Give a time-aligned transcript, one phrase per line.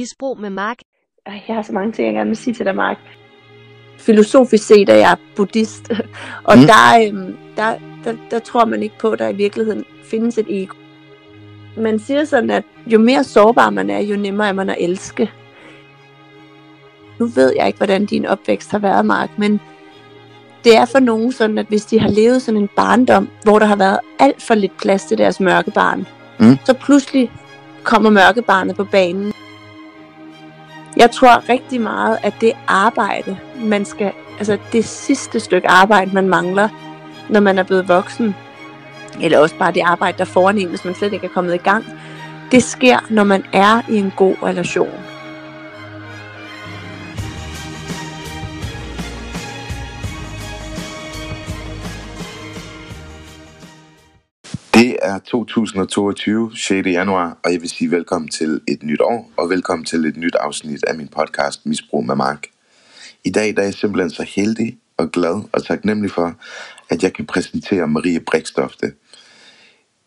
[0.00, 0.78] Misbrug med Mark.
[1.26, 2.96] Ej, jeg har så mange ting, jeg gerne vil sige til dig, Mark.
[3.98, 5.90] Filosofisk set er jeg buddhist,
[6.48, 6.64] og mm.
[6.64, 10.46] der, øhm, der, der, der tror man ikke på, at der i virkeligheden findes et
[10.48, 10.74] ego.
[11.76, 15.30] Man siger sådan, at jo mere sårbar man er, jo nemmere er man at elske.
[17.18, 19.60] Nu ved jeg ikke, hvordan din opvækst har været, Mark, men
[20.64, 23.66] det er for nogen sådan, at hvis de har levet sådan en barndom, hvor der
[23.66, 26.06] har været alt for lidt plads til deres mørke barn,
[26.40, 26.58] mm.
[26.64, 27.32] så pludselig
[27.82, 29.32] kommer mørkebarnet på banen.
[30.96, 36.28] Jeg tror rigtig meget, at det arbejde, man skal, altså det sidste stykke arbejde, man
[36.28, 36.68] mangler,
[37.28, 38.34] når man er blevet voksen,
[39.20, 41.58] eller også bare det arbejde, der foran en, hvis man slet ikke er kommet i
[41.58, 41.84] gang,
[42.52, 45.13] det sker, når man er i en god relation.
[55.04, 56.86] Er 2022, 6.
[56.86, 60.34] januar, og jeg vil sige velkommen til et nyt år, og velkommen til et nyt
[60.34, 62.46] afsnit af min podcast Misbrug med Mark.
[63.24, 66.34] I dag der er jeg simpelthen så heldig og glad og taknemmelig for,
[66.90, 68.92] at jeg kan præsentere Marie Brikstofte.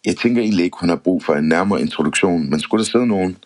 [0.05, 3.07] Jeg tænker egentlig ikke, hun har brug for en nærmere introduktion, men skulle der sidde
[3.07, 3.37] nogen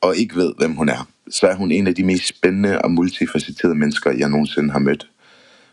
[0.00, 2.90] og ikke ved, hvem hun er, så er hun en af de mest spændende og
[2.90, 5.10] multifacetterede mennesker, jeg nogensinde har mødt.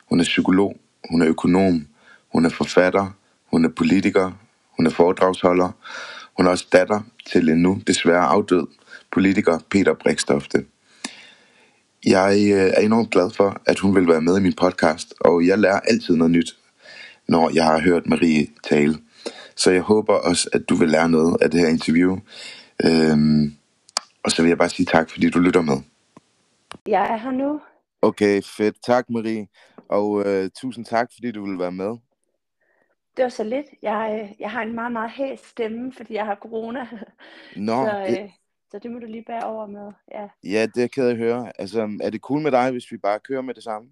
[0.10, 0.78] Hun er psykolog,
[1.12, 1.88] hun er økonom,
[2.32, 3.16] hun er forfatter,
[3.52, 4.32] hun er politiker,
[4.78, 5.72] hun er foredragsholder.
[6.38, 8.68] Hun er også datter til en nu desværre afdød
[9.12, 10.66] politiker Peter Brikstofte.
[12.06, 15.48] Jeg øh, er enormt glad for, at hun vil være med i min podcast, og
[15.48, 16.56] jeg lærer altid noget nyt,
[17.28, 18.96] når jeg har hørt Marie tale.
[19.56, 22.18] Så jeg håber også, at du vil lære noget af det her interview.
[22.86, 23.54] Øhm,
[24.24, 25.78] og så vil jeg bare sige tak, fordi du lytter med.
[26.88, 27.60] Jeg er her nu.
[28.02, 28.76] Okay, fedt.
[28.86, 29.48] Tak, Marie.
[29.90, 31.98] Og øh, tusind tak, fordi du vil være med.
[33.18, 33.66] Det var så lidt.
[33.82, 36.88] Jeg, øh, jeg har en meget, meget hæs stemme, fordi jeg har corona.
[37.56, 38.20] Nå, så, det...
[38.24, 38.30] øh,
[38.72, 39.92] så det må du lige bære over med.
[40.12, 40.28] Ja.
[40.44, 41.60] ja, det er ked at høre.
[41.60, 43.90] Altså, er det cool med dig, hvis vi bare kører med det samme?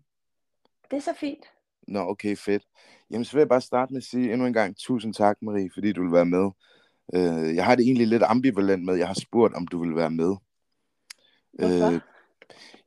[0.91, 1.45] Det er så fint.
[1.87, 2.63] Nå, okay, fedt.
[3.11, 5.69] Jamen, så vil jeg bare starte med at sige endnu en gang tusind tak, Marie,
[5.73, 6.51] fordi du vil være med.
[7.07, 10.11] Uh, jeg har det egentlig lidt ambivalent med, jeg har spurgt, om du vil være
[10.11, 10.35] med.
[11.53, 11.87] Hvorfor?
[11.87, 11.99] Uh,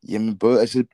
[0.08, 0.84] jamen, både, altså,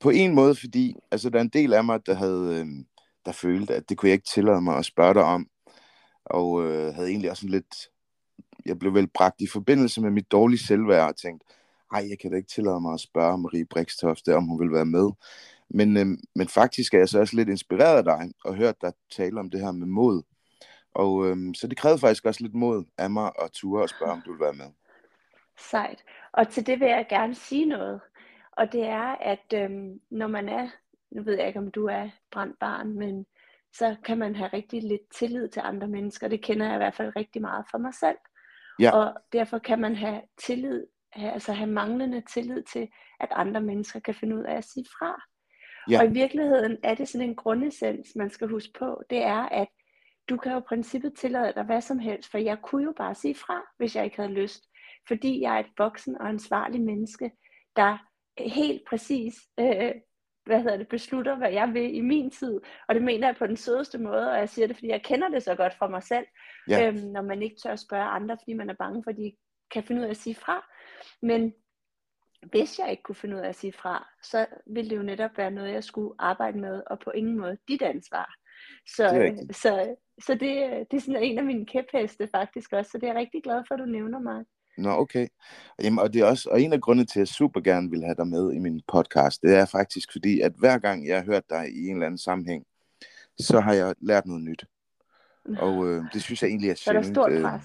[0.00, 2.60] på en måde, fordi altså, der er en del af mig, der havde...
[2.62, 2.84] Uh,
[3.26, 5.48] der følte, at det kunne jeg ikke tillade mig at spørge dig om.
[6.24, 7.88] Og øh, havde egentlig også en lidt...
[8.66, 11.46] Jeg blev vel bragt i forbindelse med mit dårlige selvværd og tænkte,
[11.94, 14.86] ej, jeg kan da ikke tillade mig at spørge Marie Brikstofte, om hun vil være
[14.86, 15.10] med.
[15.68, 18.92] Men, øh, men faktisk er jeg så også lidt inspireret af dig, og hørt dig
[19.10, 20.22] tale om det her med mod.
[20.94, 24.12] Og øh, så det krævede faktisk også lidt mod af mig at ture og spørge,
[24.12, 24.70] om du vil være med.
[25.70, 26.04] Sejt.
[26.32, 28.00] Og til det vil jeg gerne sige noget.
[28.52, 29.70] Og det er, at øh,
[30.10, 30.68] når man er
[31.10, 33.26] nu ved jeg ikke, om du er brændt barn, men
[33.72, 36.28] så kan man have rigtig lidt tillid til andre mennesker.
[36.28, 38.16] Det kender jeg i hvert fald rigtig meget for mig selv.
[38.80, 38.96] Ja.
[38.96, 42.88] Og derfor kan man have tillid, altså have manglende tillid til,
[43.20, 45.22] at andre mennesker kan finde ud af at sige fra.
[45.90, 46.00] Ja.
[46.00, 49.02] Og i virkeligheden er det sådan en grundessens, man skal huske på.
[49.10, 49.68] Det er, at
[50.28, 53.14] du kan jo i princippet tillade dig hvad som helst, for jeg kunne jo bare
[53.14, 54.64] sige fra, hvis jeg ikke havde lyst.
[55.08, 57.30] Fordi jeg er et voksen og ansvarlig menneske,
[57.76, 57.98] der
[58.38, 59.92] helt præcis øh,
[60.50, 62.60] hvad hedder det, beslutter, hvad jeg vil i min tid.
[62.88, 65.28] Og det mener jeg på den sødeste måde, og jeg siger det, fordi jeg kender
[65.28, 66.26] det så godt fra mig selv,
[66.68, 66.86] ja.
[66.86, 69.32] øhm, når man ikke tør at spørge andre, fordi man er bange for, at de
[69.70, 70.66] kan finde ud af at sige fra.
[71.22, 71.54] Men
[72.42, 75.38] hvis jeg ikke kunne finde ud af at sige fra, så ville det jo netop
[75.38, 78.34] være noget, jeg skulle arbejde med, og på ingen måde dit ansvar.
[78.86, 80.50] Så, det så, så det,
[80.90, 83.62] det er sådan en af mine kæpheste faktisk også, så det er jeg rigtig glad
[83.68, 84.44] for, at du nævner mig.
[84.80, 85.26] Nå, okay.
[85.82, 88.04] Jamen, og, det er også, og en af grundene til, at jeg super gerne vil
[88.04, 91.24] have dig med i min podcast, det er faktisk fordi, at hver gang jeg har
[91.24, 92.64] hørt dig i en eller anden sammenhæng,
[93.38, 94.64] så har jeg lært noget nyt.
[95.58, 97.06] Og øh, det synes jeg egentlig er sjældent.
[97.06, 97.64] Så er der stort øh, pres.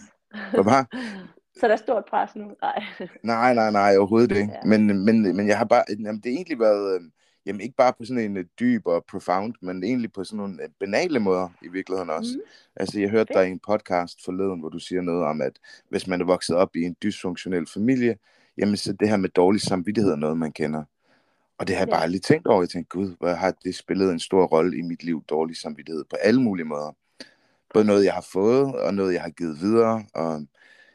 [0.57, 0.99] Øh,
[1.59, 2.45] så er der stort pres nu?
[2.61, 2.83] Nej.
[3.23, 4.51] nej, nej, nej, overhovedet ikke.
[4.53, 4.67] Ja.
[4.67, 7.01] Men, men, men jeg har bare, jamen, det har egentlig været, øh,
[7.45, 10.63] jamen ikke bare på sådan en uh, dyb og profound, men egentlig på sådan nogle
[10.63, 12.31] uh, banale måder i virkeligheden også.
[12.35, 12.49] Mm.
[12.75, 16.07] Altså jeg hørte dig i en podcast forleden, hvor du siger noget om, at hvis
[16.07, 18.17] man er vokset op i en dysfunktionel familie,
[18.57, 20.83] jamen så det her med dårlig samvittighed er noget, man kender.
[21.57, 22.61] Og det har jeg bare aldrig tænkt over.
[22.61, 26.03] Jeg tænkte, gud, hvor har det spillet en stor rolle i mit liv, dårlig samvittighed,
[26.03, 26.95] på alle mulige måder.
[27.73, 30.45] Både noget, jeg har fået, og noget, jeg har givet videre, og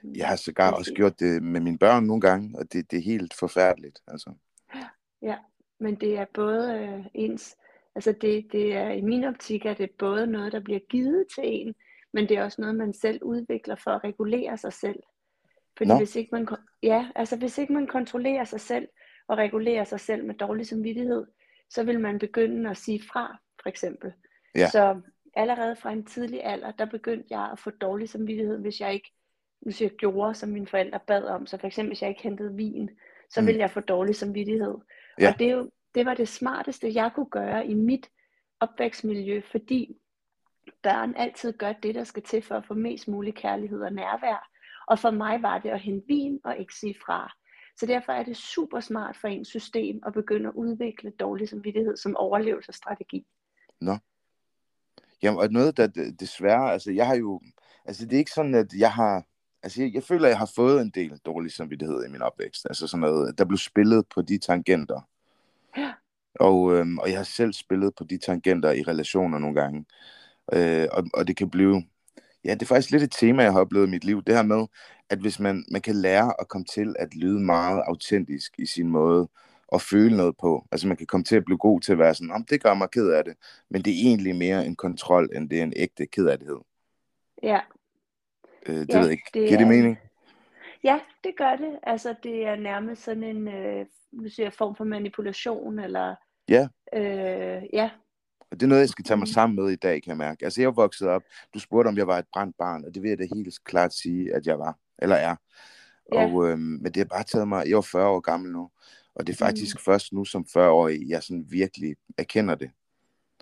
[0.04, 3.02] jeg har sågar også gjort det med mine børn nogle gange, og det, det er
[3.02, 3.98] helt forfærdeligt.
[4.06, 4.30] Altså.
[5.22, 5.36] Ja,
[5.80, 7.56] men det er både øh, ens,
[7.94, 11.44] altså det, det er i min optik, er det både noget, der bliver givet til
[11.44, 11.74] en,
[12.12, 15.00] men det er også noget, man selv udvikler for at regulere sig selv.
[15.76, 16.48] Fordi hvis ikke man,
[16.82, 18.88] ja, altså hvis ikke man kontrollerer sig selv,
[19.30, 21.26] og regulerer sig selv med dårlig samvittighed,
[21.70, 24.12] så vil man begynde at sige fra, for eksempel.
[24.54, 24.68] Ja.
[24.68, 25.00] Så
[25.34, 29.12] allerede fra en tidlig alder, der begyndte jeg at få dårlig samvittighed, hvis jeg ikke,
[29.60, 31.46] hvis jeg gjorde, som mine forældre bad om.
[31.46, 32.90] Så for eksempel, hvis jeg ikke hentede vin,
[33.30, 33.46] så mm.
[33.46, 34.74] vil jeg få dårlig samvittighed.
[35.20, 35.32] Ja.
[35.32, 38.10] Og det, er jo, det var det smarteste, jeg kunne gøre i mit
[38.60, 39.96] opvækstmiljø, fordi
[40.82, 44.50] børn altid gør det, der skal til for at få mest mulig kærlighed og nærvær.
[44.86, 47.32] Og for mig var det at hente vin og ikke sige fra.
[47.76, 51.96] Så derfor er det super smart for ens system at begynde at udvikle dårlig samvittighed
[51.96, 53.26] som overlevelsesstrategi.
[53.80, 53.96] Nå.
[55.22, 57.40] Jamen, og noget, der desværre, altså jeg har jo,
[57.84, 59.24] altså det er ikke sådan, at jeg har,
[59.62, 62.66] altså jeg, jeg føler, at jeg har fået en del dårlig samvittighed i min opvækst.
[62.66, 65.00] Altså sådan noget, der blev spillet på de tangenter.
[65.76, 65.92] Ja.
[66.34, 69.84] Og, øhm, og jeg har selv spillet på de tangenter i relationer nogle gange.
[70.52, 71.82] Øh, og, og det kan blive,
[72.44, 74.22] ja, det er faktisk lidt et tema, jeg har oplevet i mit liv.
[74.24, 74.66] Det her med,
[75.10, 78.88] at hvis man, man kan lære at komme til at lyde meget autentisk i sin
[78.88, 79.28] måde
[79.72, 80.66] at føle noget på.
[80.72, 82.90] Altså man kan komme til at blive god til at være sådan, det gør mig
[82.90, 83.34] ked af det,
[83.70, 86.58] men det er egentlig mere en kontrol, end det er en ægte kedattighed.
[87.42, 87.60] Ja.
[88.66, 89.30] Øh, det ja, ved jeg ikke.
[89.34, 89.98] Det Giver det mening?
[90.84, 91.78] Ja, det gør det.
[91.82, 93.86] Altså det er nærmest sådan en øh,
[94.28, 96.14] siger, form for manipulation, eller
[96.48, 96.68] ja.
[96.94, 97.90] Øh, ja,
[98.50, 99.32] og det er noget, jeg skal tage mig mm.
[99.32, 100.44] sammen med i dag, kan jeg mærke.
[100.44, 101.22] Altså, jeg er vokset op.
[101.54, 103.94] Du spurgte, om jeg var et brændt barn, og det vil jeg da helt klart
[103.94, 104.78] sige, at jeg var.
[104.98, 105.36] Eller er.
[106.12, 106.24] Ja.
[106.24, 107.66] Og, øhm, men det har bare taget mig...
[107.68, 108.70] Jeg er 40 år gammel nu.
[109.14, 109.80] Og det er faktisk mm.
[109.80, 112.70] først nu som 40-årig, jeg sådan virkelig erkender det.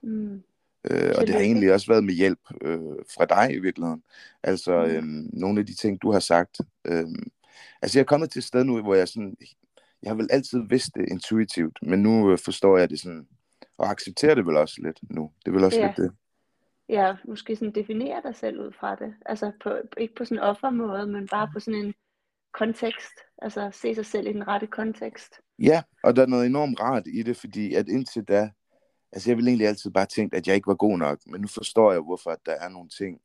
[0.02, 0.42] Mm.
[0.84, 2.80] Øh, og det har egentlig også været med hjælp øh,
[3.14, 4.02] fra dig i virkeligheden.
[4.42, 6.60] Altså, øhm, nogle af de ting, du har sagt.
[6.84, 7.26] Øhm,
[7.82, 9.36] altså, jeg er kommet til et sted nu, hvor jeg sådan...
[10.02, 13.26] Jeg har vel altid vidst det intuitivt, men nu øh, forstår jeg det sådan
[13.78, 15.30] og acceptere det vel også lidt nu.
[15.44, 15.86] Det er vel også ja.
[15.86, 16.12] lidt det.
[16.88, 19.14] Ja, måske sådan definere dig selv ud fra det.
[19.26, 21.94] Altså på, ikke på sådan en offermåde, men bare på sådan en
[22.52, 23.12] kontekst.
[23.42, 25.40] Altså se sig selv i den rette kontekst.
[25.58, 28.50] Ja, og der er noget enormt rart i det, fordi at indtil da,
[29.12, 31.48] altså jeg ville egentlig altid bare tænke, at jeg ikke var god nok, men nu
[31.48, 33.20] forstår jeg, hvorfor at der er nogle ting,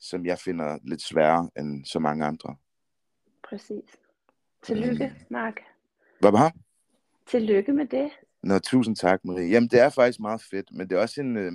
[0.00, 2.56] som jeg finder lidt sværere end så mange andre.
[3.48, 3.96] Præcis.
[4.62, 5.24] Tillykke, mm.
[5.30, 5.60] Mark.
[6.20, 6.52] Hvad var
[7.26, 8.10] Tillykke med det.
[8.42, 9.48] Nå, tusind tak, Marie.
[9.48, 11.36] Jamen, det er faktisk meget fedt, men det er også en...
[11.36, 11.52] Øh,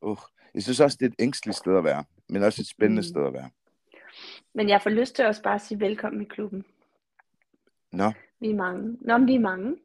[0.00, 0.18] uh,
[0.54, 3.04] jeg synes også, det er et ængstligt sted at være, men også et spændende mm.
[3.04, 3.50] sted at være.
[4.54, 6.64] Men jeg får lyst til også bare at sige velkommen i klubben.
[7.92, 8.12] Nå.
[8.40, 8.96] Vi er mange.
[9.00, 9.76] Nå, men vi er mange.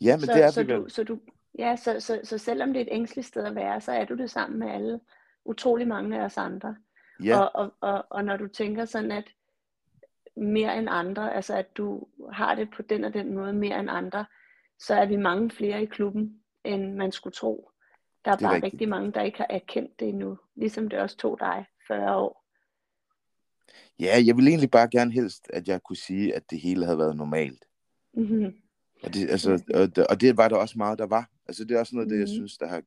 [0.00, 1.18] Ja, men så, det er så vi du, så du,
[1.58, 4.14] Ja, så, så, så selvom det er et ængstligt sted at være, så er du
[4.14, 5.00] det sammen med alle
[5.44, 6.76] utrolig mange af os andre.
[7.24, 7.38] Ja.
[7.38, 9.24] Og, og, og, og når du tænker sådan, at
[10.36, 13.90] mere end andre, altså at du har det på den og den måde mere end
[13.90, 14.26] andre,
[14.78, 17.70] så er vi mange flere i klubben, end man skulle tro.
[18.24, 18.72] Der er, er bare rigtigt.
[18.72, 22.44] rigtig mange, der ikke har erkendt det endnu, ligesom det også tog dig 40 år.
[24.00, 26.98] Ja, jeg vil egentlig bare gerne helst, at jeg kunne sige, at det hele havde
[26.98, 27.64] været normalt.
[28.14, 28.54] Mm-hmm.
[29.02, 31.30] Og, det, altså, og, det, og det var der også meget, der var.
[31.46, 32.34] Altså, det er også noget af det, jeg mm-hmm.
[32.34, 32.82] synes, der, har,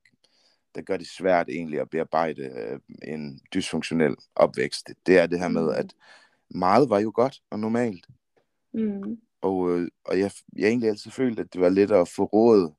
[0.76, 4.90] der gør det svært egentlig at bearbejde øh, en dysfunktionel opvækst.
[5.06, 5.80] Det er det her med, mm-hmm.
[5.80, 5.94] at
[6.50, 8.08] meget var jo godt og normalt.
[8.74, 9.18] Mm.
[9.42, 12.74] Og, øh, og jeg, jeg egentlig altid følt, at det var let at få råd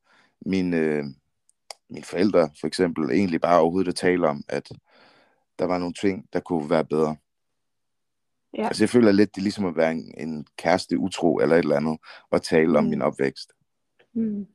[0.46, 1.04] mine, øh,
[1.88, 4.68] mine forældre, for eksempel, egentlig bare overhovedet at tale om, at
[5.58, 7.16] der var nogle ting, der kunne være bedre.
[8.56, 8.66] Ja.
[8.66, 11.62] Altså jeg føler lidt, det er ligesom at være en, en kæreste utro eller et
[11.62, 11.98] eller andet,
[12.30, 12.76] og tale mm.
[12.76, 13.52] om min opvækst.
[14.12, 14.46] Mm.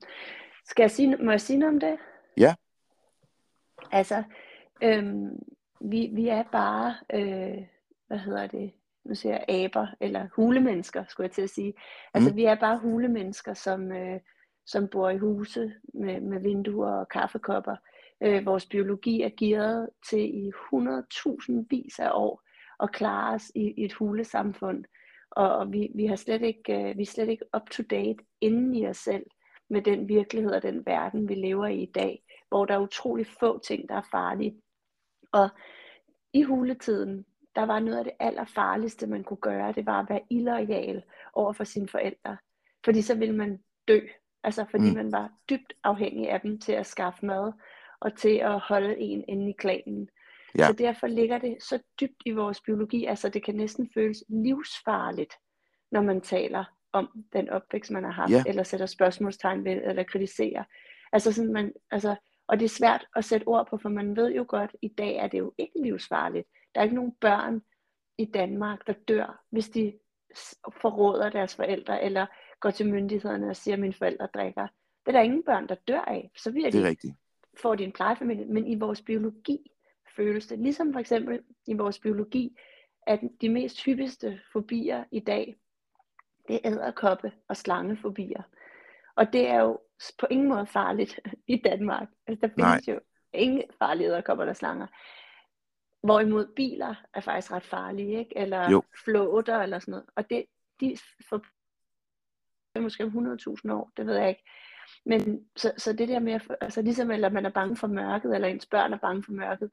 [0.65, 1.97] Skal jeg sige, må jeg sige noget om det?
[2.37, 2.55] Ja.
[3.91, 4.23] Altså,
[4.83, 5.39] øhm,
[5.81, 7.63] vi, vi er bare, øh,
[8.07, 8.71] hvad hedder det,
[9.05, 11.73] nu siger jeg aber, eller hulemennesker, skulle jeg til at sige.
[12.13, 12.35] Altså mm.
[12.35, 14.19] vi er bare hulemennesker, som, øh,
[14.65, 17.75] som bor i huse med, med vinduer og kaffekopper.
[18.23, 22.41] Øh, vores biologi er gearet til i 100.000 vis af år
[22.83, 24.83] at klare os i, i et hulesamfund.
[25.31, 28.23] Og, og vi, vi, har slet ikke, øh, vi er slet ikke up to date
[28.41, 29.25] inden i os selv
[29.73, 33.27] med den virkelighed og den verden, vi lever i i dag, hvor der er utrolig
[33.39, 34.61] få ting, der er farlige.
[35.31, 35.49] Og
[36.33, 37.25] i huletiden,
[37.55, 41.03] der var noget af det allerfarligste, man kunne gøre, det var at være illoyal
[41.33, 42.37] over for sine forældre.
[42.85, 43.99] Fordi så ville man dø.
[44.43, 44.95] Altså fordi mm.
[44.95, 47.51] man var dybt afhængig af dem til at skaffe mad,
[47.99, 50.09] og til at holde en inde i klanen.
[50.57, 50.67] Ja.
[50.67, 55.33] Så derfor ligger det så dybt i vores biologi, altså det kan næsten føles livsfarligt,
[55.91, 58.43] når man taler om den opvækst, man har haft, ja.
[58.47, 60.63] eller sætter spørgsmålstegn ved, eller kritiserer.
[61.11, 62.15] Altså sådan man, altså,
[62.47, 64.87] og det er svært at sætte ord på, for man ved jo godt, at i
[64.87, 66.47] dag er det jo ikke livsfarligt.
[66.75, 67.61] Der er ikke nogen børn
[68.17, 69.93] i Danmark, der dør, hvis de
[70.81, 72.25] forråder deres forældre, eller
[72.59, 74.67] går til myndighederne og siger, at mine forældre drikker.
[75.05, 76.31] Det er der ingen børn, der dør af.
[76.37, 77.15] Så bliver de, rigtigt.
[77.61, 78.45] får de en plejefamilie.
[78.45, 79.71] Men i vores biologi
[80.15, 82.57] føles det, ligesom for eksempel i vores biologi,
[83.07, 85.55] at de mest hyppigste fobier i dag,
[86.47, 88.43] det er æderkoppe og slangefobier.
[89.15, 89.79] Og det er jo
[90.19, 92.07] på ingen måde farligt i Danmark.
[92.27, 92.95] Altså, der findes Nej.
[92.95, 92.99] jo
[93.33, 94.87] ingen farlige æderkopper eller slanger.
[96.03, 98.37] Hvorimod biler er faktisk ret farlige, ikke?
[98.37, 98.83] Eller jo.
[99.03, 100.05] flåter eller sådan noget.
[100.15, 100.45] Og det,
[100.79, 100.97] de
[101.29, 101.43] for
[102.79, 104.43] måske om 100.000 år, det ved jeg ikke.
[105.05, 108.47] Men så, så det der med, altså ligesom eller man er bange for mørket, eller
[108.47, 109.71] ens børn er bange for mørket,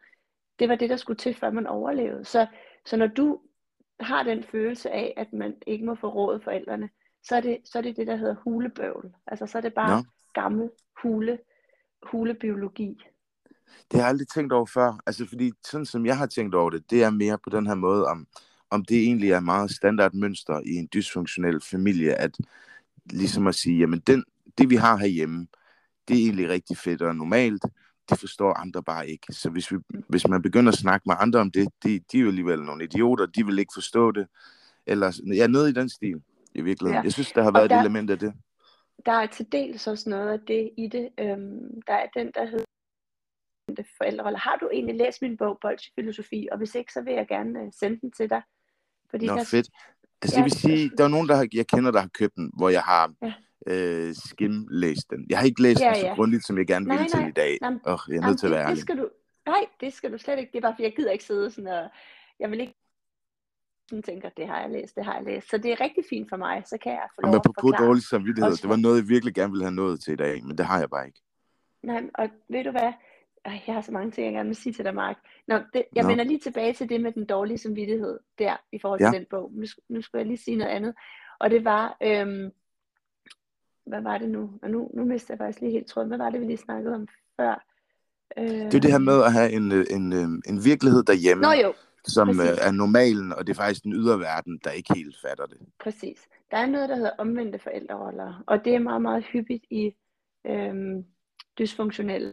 [0.58, 2.24] det var det, der skulle til, før man overlevede.
[2.24, 2.46] Så,
[2.86, 3.40] så når du
[4.00, 6.88] har den følelse af, at man ikke må få råd forældrene,
[7.23, 9.12] så er det, så er det det, der hedder hulebøvl.
[9.26, 10.02] Altså så er det bare no.
[10.35, 10.71] gammel
[11.02, 11.38] hule,
[12.02, 13.02] hulebiologi.
[13.90, 15.02] Det har jeg aldrig tænkt over før.
[15.07, 17.75] Altså fordi sådan som jeg har tænkt over det, det er mere på den her
[17.75, 18.26] måde, om,
[18.71, 22.38] om det egentlig er meget standard mønster i en dysfunktionel familie, at
[23.04, 24.25] ligesom at sige, jamen den,
[24.59, 25.47] det vi har herhjemme,
[26.09, 27.64] det er egentlig rigtig fedt og normalt,
[28.10, 29.32] det forstår andre bare ikke.
[29.32, 29.76] Så hvis, vi,
[30.08, 32.84] hvis man begynder at snakke med andre om det, de, de er jo alligevel nogle
[32.84, 34.26] idioter, de vil ikke forstå det.
[34.86, 36.22] Eller ja, noget i den stil,
[36.54, 37.02] i virkeligheden.
[37.02, 37.02] Ja.
[37.02, 38.32] Jeg synes, der har været der, et element af det.
[39.06, 41.08] Der er til dels også noget af det i det.
[41.18, 42.64] Øhm, der er den, der hedder
[43.98, 44.38] forældrerolle.
[44.38, 46.48] Har du egentlig læst min bog, Bolsjefilosofi?
[46.52, 48.42] Og hvis ikke, så vil jeg gerne øh, sende den til dig.
[49.10, 49.44] Fordi Nå, der...
[49.44, 49.68] fedt.
[50.22, 52.52] Altså, det vil sige, der er nogen, der har, jeg kender, der har købt den,
[52.56, 53.32] hvor jeg har ja.
[53.66, 55.26] Øh, skim-læst den.
[55.30, 56.14] Jeg har ikke læst ja, den så ja.
[56.14, 57.58] grundigt, som jeg gerne vil til i dag.
[57.60, 59.08] Nej, oh, jeg er nødt til at være det, det skal du,
[59.46, 60.52] Nej, det skal du slet ikke.
[60.52, 61.88] Det er bare, fordi jeg gider ikke sidde sådan og...
[62.40, 62.74] Jeg vil ikke
[63.90, 65.50] sådan tænker, det har jeg læst, det har jeg læst.
[65.50, 68.02] Så det er rigtig fint for mig, så kan jeg få lov på at dårlig
[68.02, 70.66] samvittighed, det var noget, jeg virkelig gerne ville have nået til i dag, men det
[70.66, 71.20] har jeg bare ikke.
[71.82, 72.92] Nej, og ved du hvad,
[73.44, 75.16] jeg har så mange ting, jeg gerne vil sige til dig, Mark.
[75.48, 76.08] Nå, det, jeg Nå.
[76.08, 79.18] vender lige tilbage til det med den dårlige samvittighed der, i forhold til ja.
[79.18, 79.52] den bog.
[79.54, 80.94] Nu, nu skulle jeg lige sige noget andet.
[81.38, 82.50] Og det var, øhm,
[83.90, 84.50] hvad var det nu?
[84.62, 86.09] Og nu, nu mister jeg faktisk lige helt tråden.
[86.09, 87.09] Hvad var det, vi lige snakkede om
[87.40, 87.64] før?
[88.37, 88.44] Øh...
[88.49, 91.42] Det er det her med at have en, en, en, en virkelighed derhjemme.
[91.42, 91.73] Nå jo,
[92.04, 92.59] som Præcis.
[92.61, 95.59] er normalen, og det er faktisk den ydre verden, der ikke helt fatter det.
[95.80, 96.28] Præcis.
[96.50, 99.94] Der er noget, der hedder omvendte forældreroller, og det er meget, meget hyppigt i
[100.47, 101.04] øhm,
[101.59, 102.32] dysfunktionelle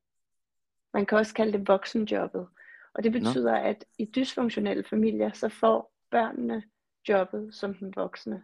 [0.98, 2.48] man kan også kalde det voksenjobbet.
[2.94, 3.58] Og det betyder, Nå.
[3.58, 6.64] at i dysfunktionelle familier, så får børnene
[7.10, 8.44] jobbet som den voksne.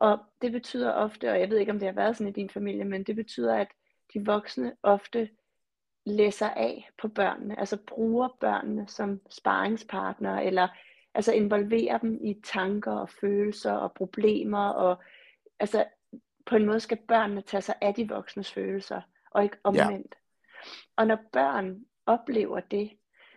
[0.00, 2.50] Og det betyder ofte, og jeg ved ikke om det har været sådan i din
[2.50, 3.68] familie, men det betyder, at
[4.14, 5.30] de voksne ofte
[6.06, 10.68] læser af på børnene, altså bruger børnene som sparringspartnere, eller
[11.14, 15.02] altså involverer dem i tanker og følelser og problemer, og
[15.58, 15.84] altså
[16.46, 20.14] på en måde skal børnene tage sig af de voksnes følelser, og ikke omvendt.
[20.96, 22.90] Og når børn oplever det,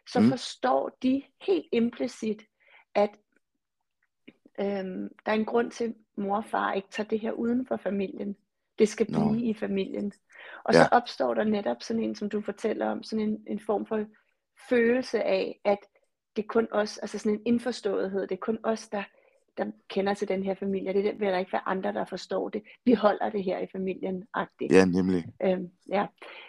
[0.08, 0.30] så mm.
[0.30, 2.42] forstår de helt implicit,
[2.96, 3.10] at
[4.60, 7.66] øhm, der er en grund til, at mor og far ikke tager det her uden
[7.66, 8.36] for familien.
[8.80, 9.40] Det skal blive no.
[9.40, 10.14] i familien.
[10.64, 10.84] Og ja.
[10.84, 14.06] så opstår der netop sådan en, som du fortæller om, sådan en, en form for
[14.70, 15.80] følelse af, at
[16.36, 19.04] det er kun os, altså sådan en indforståethed, det er kun os, der
[19.58, 20.94] der kender til den her familie.
[20.94, 22.64] Det vil der ikke være andre, der forstår det.
[22.86, 24.24] Vi holder det her i familien.
[24.38, 24.68] -agtigt.
[24.72, 25.26] Ja, nemlig.
[25.44, 26.08] Øhm, ja.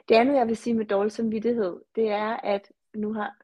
[0.08, 3.36] Det andet, jeg vil sige med dårlig samvittighed, det er, at nu har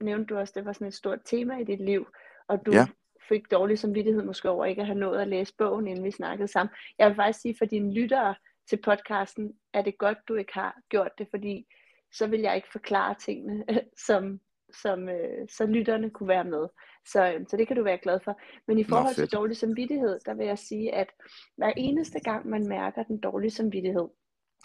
[0.00, 2.06] nævnt du også, det var sådan et stort tema i dit liv,
[2.48, 2.86] og du ja.
[3.28, 6.48] Fik dårlig samvittighed måske over ikke at have nået at læse bogen, inden vi snakkede
[6.48, 6.74] sammen.
[6.98, 8.34] Jeg vil faktisk sige, for dine lyttere
[8.70, 11.66] til podcasten, er det godt, du ikke har gjort det, fordi
[12.12, 13.64] så vil jeg ikke forklare tingene,
[14.06, 14.40] som,
[14.82, 16.68] som øh, så lytterne kunne være med.
[17.06, 18.40] Så, øh, så det kan du være glad for.
[18.66, 21.08] Men i forhold Nå, til dårlig samvittighed, der vil jeg sige, at
[21.56, 24.08] hver eneste gang man mærker den dårlige samvittighed,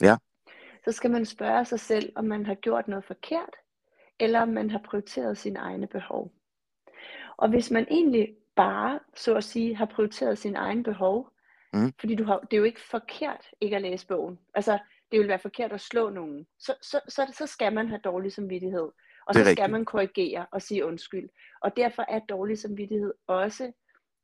[0.02, 0.16] ja.
[0.86, 3.56] så skal man spørge sig selv, om man har gjort noget forkert,
[4.20, 6.32] eller om man har prioriteret sine egne behov.
[7.38, 11.30] Og hvis man egentlig bare, så at sige, har prioriteret sine egne behov,
[11.74, 11.94] mm.
[12.00, 14.40] fordi du har, det er jo ikke forkert ikke at læse bogen.
[14.54, 14.80] Altså,
[15.12, 16.48] det vil være forkert at slå nogen.
[16.60, 18.90] Så, så, så, så skal man have dårlig samvittighed.
[19.28, 19.72] Og så skal rigtigt.
[19.72, 21.30] man korrigere og sige undskyld.
[21.62, 23.72] Og derfor er dårlig samvittighed også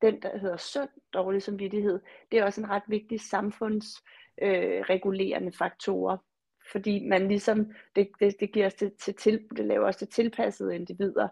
[0.02, 2.00] den, der hedder sund dårlig samvittighed.
[2.32, 6.24] Det er også en ret vigtig samfundsregulerende øh, faktor.
[6.72, 10.76] Fordi man ligesom, det, det, det, giver os til, til, det laver os til tilpassede
[10.76, 11.28] individer.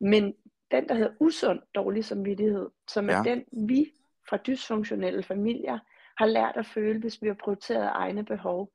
[0.00, 0.34] Men
[0.70, 3.22] den, der hedder usund dårlig samvittighed, som er ja.
[3.22, 3.92] den, vi
[4.28, 5.78] fra dysfunktionelle familier
[6.16, 8.72] har lært at føle, hvis vi har prioriteret egne behov,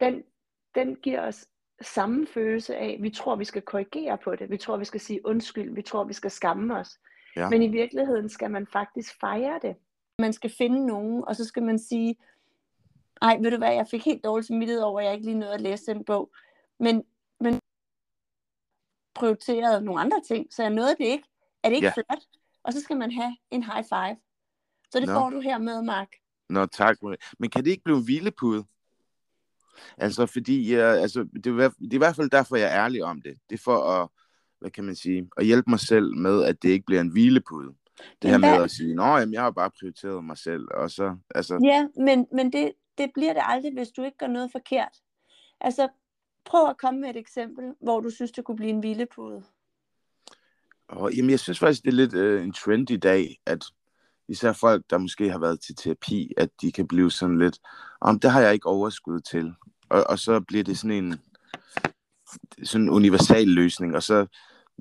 [0.00, 0.22] den,
[0.74, 1.46] den giver os
[1.80, 5.26] samme følelse af, vi tror, vi skal korrigere på det, vi tror, vi skal sige
[5.26, 6.98] undskyld, vi tror, vi skal skamme os.
[7.36, 7.48] Ja.
[7.48, 9.76] Men i virkeligheden skal man faktisk fejre det.
[10.18, 12.16] Man skal finde nogen, og så skal man sige,
[13.22, 15.54] ej, ved du hvad, jeg fik helt dårligt samvittighed over, at jeg ikke lige nåede
[15.54, 16.30] at læse den bog.
[16.80, 17.04] Men,
[19.12, 21.24] men prioriterede nogle andre ting, så jeg nåede det ikke.
[21.62, 21.92] Er det ikke ja.
[21.92, 22.22] flot?
[22.64, 24.16] Og så skal man have en high five.
[24.90, 25.14] Så det Nå.
[25.14, 26.08] får du her med, Mark.
[26.48, 26.96] Nå, tak.
[27.38, 28.64] Men kan det ikke blive en hvilepude?
[29.98, 33.04] Altså, fordi jeg, altså, det, er, det er i hvert fald derfor, jeg er ærlig
[33.04, 33.38] om det.
[33.50, 34.08] Det er for at,
[34.58, 37.74] hvad kan man sige, at hjælpe mig selv med, at det ikke bliver en hvilepude.
[38.22, 41.16] Det her med at sige, nå, jamen, jeg har bare prioriteret mig selv, og så,
[41.34, 41.60] altså...
[41.64, 44.96] Ja, men, men det, det bliver det aldrig, hvis du ikke gør noget forkert.
[45.60, 45.88] Altså,
[46.44, 49.42] prøv at komme med et eksempel, hvor du synes, det kunne blive en hvilepude.
[50.88, 53.64] Og, jamen, jeg synes faktisk, det er lidt øh, en trend i dag, at
[54.28, 57.58] især folk, der måske har været til terapi, at de kan blive sådan lidt,
[58.00, 59.54] om det har jeg ikke overskud til.
[59.88, 61.20] Og, og så bliver det sådan en
[62.62, 64.26] sådan en universal løsning, og så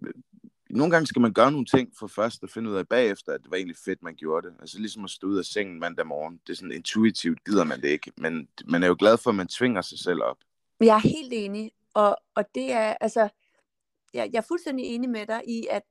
[0.04, 0.14] øh,
[0.70, 3.42] nogle gange skal man gøre nogle ting for først at finde ud af bagefter, at
[3.44, 4.56] det var egentlig fedt, man gjorde det.
[4.60, 6.40] Altså ligesom at stå ud af sengen mandag morgen.
[6.48, 8.12] Det er sådan intuitivt, gider man det ikke.
[8.18, 10.38] Men man er jo glad for, at man tvinger sig selv op.
[10.82, 11.72] Jeg er helt enig.
[11.94, 13.30] Og, og det er, altså,
[14.14, 15.84] jeg, jeg er fuldstændig enig med dig i, at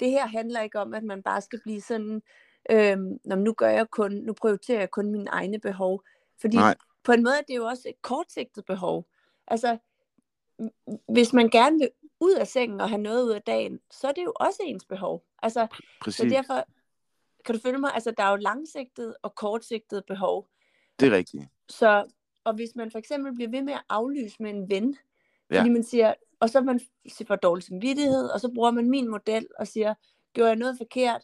[0.00, 2.22] det her handler ikke om, at man bare skal blive sådan,
[2.70, 6.02] øhm, nu gør jeg kun, nu prioriterer jeg kun mine egne behov.
[6.40, 6.74] Fordi Nej.
[7.04, 9.06] på en måde er det jo også et kortsigtet behov.
[9.46, 9.78] Altså,
[11.08, 14.12] hvis man gerne vil ud af sengen og have noget ud af dagen, så er
[14.12, 15.24] det jo også ens behov.
[15.42, 15.66] Altså,
[16.00, 16.16] Præcis.
[16.16, 16.64] Så derfor,
[17.44, 20.48] kan du følge mig, altså der er jo langsigtet og kortsigtet behov.
[21.00, 21.44] Det er rigtigt.
[21.68, 22.04] Så,
[22.50, 24.96] og hvis man for eksempel bliver ved med at aflyse med en ven,
[25.50, 25.58] ja.
[25.58, 26.80] fordi man siger, og så man
[27.26, 29.94] får dårlig samvittighed, og så bruger man min model og siger,
[30.32, 31.22] gjorde jeg noget forkert?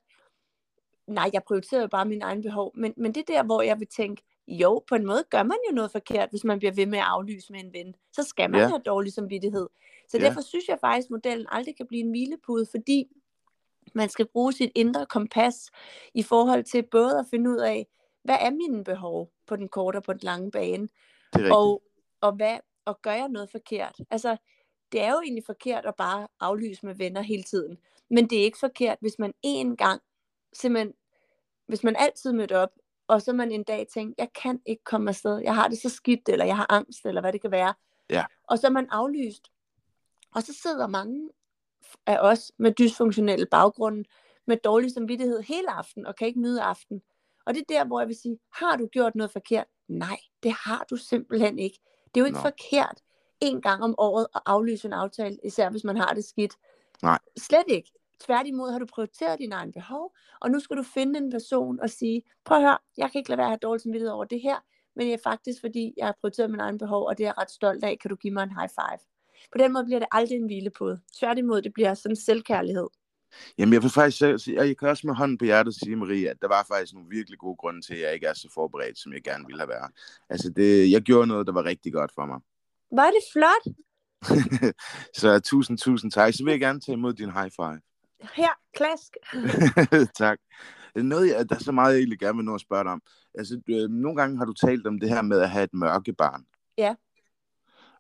[1.07, 2.73] Nej, jeg prioriterer bare mine egne behov.
[2.75, 5.57] Men, men det er der, hvor jeg vil tænke, jo, på en måde gør man
[5.71, 7.95] jo noget forkert, hvis man bliver ved med at aflyse med en ven.
[8.13, 8.67] Så skal man ja.
[8.67, 9.69] have dårlig samvittighed.
[10.09, 10.25] Så ja.
[10.25, 13.09] derfor synes jeg faktisk, at modellen aldrig kan blive en hvilepude, fordi
[13.95, 15.71] man skal bruge sit indre kompas
[16.15, 17.87] i forhold til både at finde ud af,
[18.27, 20.89] hvad er mine behov på den korte og på den lange bane,
[21.33, 21.83] det er og,
[22.21, 24.01] og, hvad, og gør jeg noget forkert?
[24.11, 24.37] Altså,
[24.93, 27.79] det er jo egentlig forkert at bare aflyse med venner hele tiden,
[28.11, 30.03] men det er ikke forkert, hvis man en gang,
[30.53, 30.95] simpelthen,
[31.67, 32.73] hvis man altid møder op,
[33.09, 35.89] og så man en dag tænker, jeg kan ikke komme afsted, jeg har det så
[35.89, 37.75] skidt, eller jeg har angst, eller hvad det kan være,
[38.11, 38.25] ja.
[38.45, 39.53] og så er man aflyst,
[40.35, 41.31] og så sidder mange
[42.07, 44.05] af os med dysfunktionelle baggrunde,
[44.47, 47.03] med dårlig samvittighed hele aften, og kan ikke nyde aften.
[47.47, 49.67] Og det er der, hvor jeg vil sige, har du gjort noget forkert?
[49.89, 51.79] Nej, det har du simpelthen ikke.
[52.05, 52.43] Det er jo ikke Nå.
[52.43, 52.99] forkert
[53.41, 56.55] en gang om året at aflyse en aftale, især hvis man har det skidt.
[57.03, 57.19] Nej.
[57.39, 57.93] Slet ikke.
[58.21, 61.91] Tværtimod har du prioriteret dine egne behov, og nu skal du finde en person og
[61.91, 64.41] sige, prøv at høre, jeg kan ikke lade være at have dårlig samvittighed over det
[64.41, 64.57] her,
[64.97, 67.39] men det er faktisk fordi, jeg har prioriteret mine egne behov, og det er jeg
[67.39, 67.99] ret stolt af.
[67.99, 68.99] Kan du give mig en high five?
[69.53, 71.01] På den måde bliver det aldrig en hvilepode.
[71.19, 72.89] Tværtimod, det bliver sådan selvkærlighed.
[73.59, 76.37] Jamen, jeg vil faktisk sige, jeg kan også med hånden på hjertet sige, Marie, at
[76.43, 79.13] der var faktisk nogle virkelig gode grunde til, at jeg ikke er så forberedt, som
[79.13, 79.91] jeg gerne ville have været.
[80.29, 82.41] Altså, det, jeg gjorde noget, der var rigtig godt for mig.
[82.93, 83.75] Var det flot?
[85.21, 86.35] så tusind, tusind tak.
[86.35, 87.81] Så vil jeg gerne tage imod din high five.
[88.35, 89.17] Her, klask.
[90.23, 90.39] tak.
[90.97, 93.03] Noget, der er så meget, jeg egentlig gerne vil nå at spørge dig om.
[93.35, 96.47] Altså, øh, nogle gange har du talt om det her med at have et mørkebarn.
[96.79, 96.95] Ja.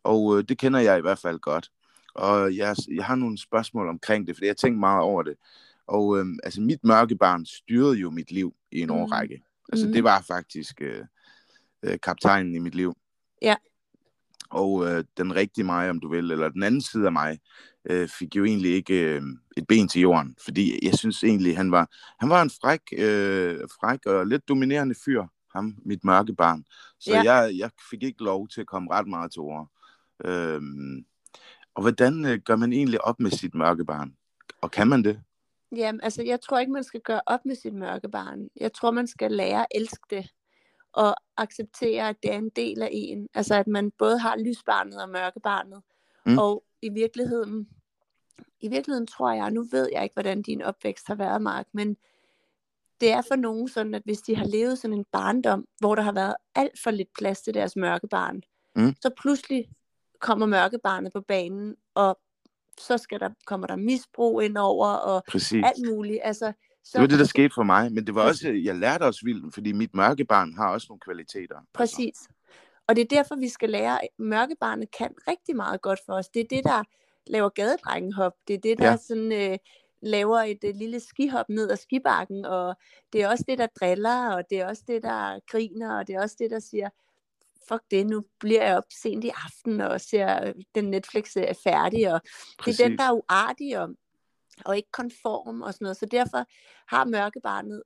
[0.02, 1.70] Og øh, det kender jeg i hvert fald godt.
[2.16, 5.36] Og jeg, jeg har nogle spørgsmål omkring det, fordi jeg tænker meget over det.
[5.86, 8.94] Og øh, altså, mit mørkebarn styrede jo mit liv i en mm.
[8.94, 9.42] årrække.
[9.72, 9.92] Altså, mm.
[9.92, 11.04] det var faktisk øh,
[11.82, 12.96] øh, kaptajnen i mit liv.
[13.42, 13.54] Ja.
[14.50, 17.38] Og øh, den rigtige mig, om du vil, eller den anden side af mig,
[17.90, 19.22] øh, fik jo egentlig ikke øh,
[19.56, 20.36] et ben til jorden.
[20.44, 24.94] Fordi jeg synes egentlig, han var, han var en fræk, øh, fræk og lidt dominerende
[25.04, 25.24] fyr,
[25.54, 26.64] ham, mit mørke barn.
[27.00, 27.22] Så ja.
[27.22, 29.70] jeg, jeg fik ikke lov til at komme ret meget til ord.
[30.24, 31.04] Øhm,
[31.76, 34.16] og hvordan øh, gør man egentlig op med sit mørke barn?
[34.60, 35.20] Og kan man det?
[35.76, 38.48] Jamen, altså, jeg tror ikke, man skal gøre op med sit mørke barn.
[38.60, 40.32] Jeg tror, man skal lære at elske det.
[40.92, 43.28] Og acceptere, at det er en del af en.
[43.34, 45.82] Altså, at man både har lysbarnet og mørkebarnet.
[46.26, 46.38] Mm.
[46.38, 47.68] Og i virkeligheden,
[48.60, 51.96] i virkeligheden tror jeg, nu ved jeg ikke, hvordan din opvækst har været, Mark, men
[53.00, 56.02] det er for nogen sådan, at hvis de har levet sådan en barndom, hvor der
[56.02, 58.42] har været alt for lidt plads til deres mørkebarn,
[58.76, 58.94] mm.
[59.00, 59.68] så pludselig
[60.20, 62.18] kommer mørkebarnet på banen, og
[62.80, 65.64] så skal der, kommer der misbrug ind over, og Præcis.
[65.64, 66.20] alt muligt.
[66.24, 66.52] Altså,
[66.84, 69.20] så, det var det, der skete for mig, men det var også, jeg lærte også
[69.24, 71.56] vildt, fordi mit mørkebarn har også nogle kvaliteter.
[71.56, 71.70] Altså.
[71.74, 72.16] Præcis.
[72.88, 76.28] Og det er derfor, vi skal lære, at mørkebarnet kan rigtig meget godt for os.
[76.28, 76.84] Det er det, der
[77.26, 78.32] laver gadedrengenhop.
[78.48, 78.96] Det er det, der ja.
[78.96, 79.58] sådan, øh,
[80.02, 82.74] laver et, et lille skihop ned ad skibakken, og
[83.12, 86.14] det er også det, der driller, og det er også det, der griner, og det
[86.14, 86.88] er også det, der siger,
[87.68, 92.20] fuck det, nu bliver jeg op sent i aften og ser den Netflix-serie færdig, og
[92.58, 92.76] Præcis.
[92.76, 93.88] det er den, der er uartig og,
[94.64, 95.96] og ikke konform og sådan noget.
[95.96, 96.44] Så derfor
[96.94, 97.82] har mørkebarnet,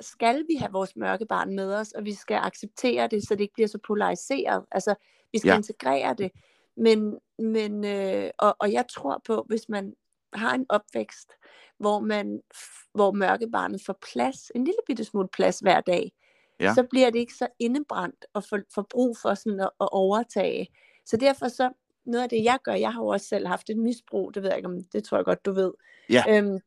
[0.00, 3.54] skal vi have vores mørkebarn med os, og vi skal acceptere det, så det ikke
[3.54, 4.64] bliver så polariseret.
[4.70, 4.94] Altså,
[5.32, 5.56] vi skal ja.
[5.56, 6.30] integrere det.
[6.76, 9.94] Men, men øh, og, og jeg tror på, hvis man
[10.32, 11.32] har en opvækst,
[11.78, 12.40] hvor man
[12.94, 16.12] hvor mørkebarnet får plads, en lille bitte smule plads hver dag,
[16.60, 16.74] ja.
[16.74, 20.68] så bliver det ikke så indebrændt og får, for brug for sådan at, at overtage.
[21.06, 21.70] Så derfor så,
[22.04, 24.50] noget af det jeg gør, jeg har jo også selv haft et misbrug, det ved
[24.50, 25.72] jeg ikke om, det tror jeg godt du ved.
[26.10, 26.24] Ja.
[26.28, 26.58] Øhm,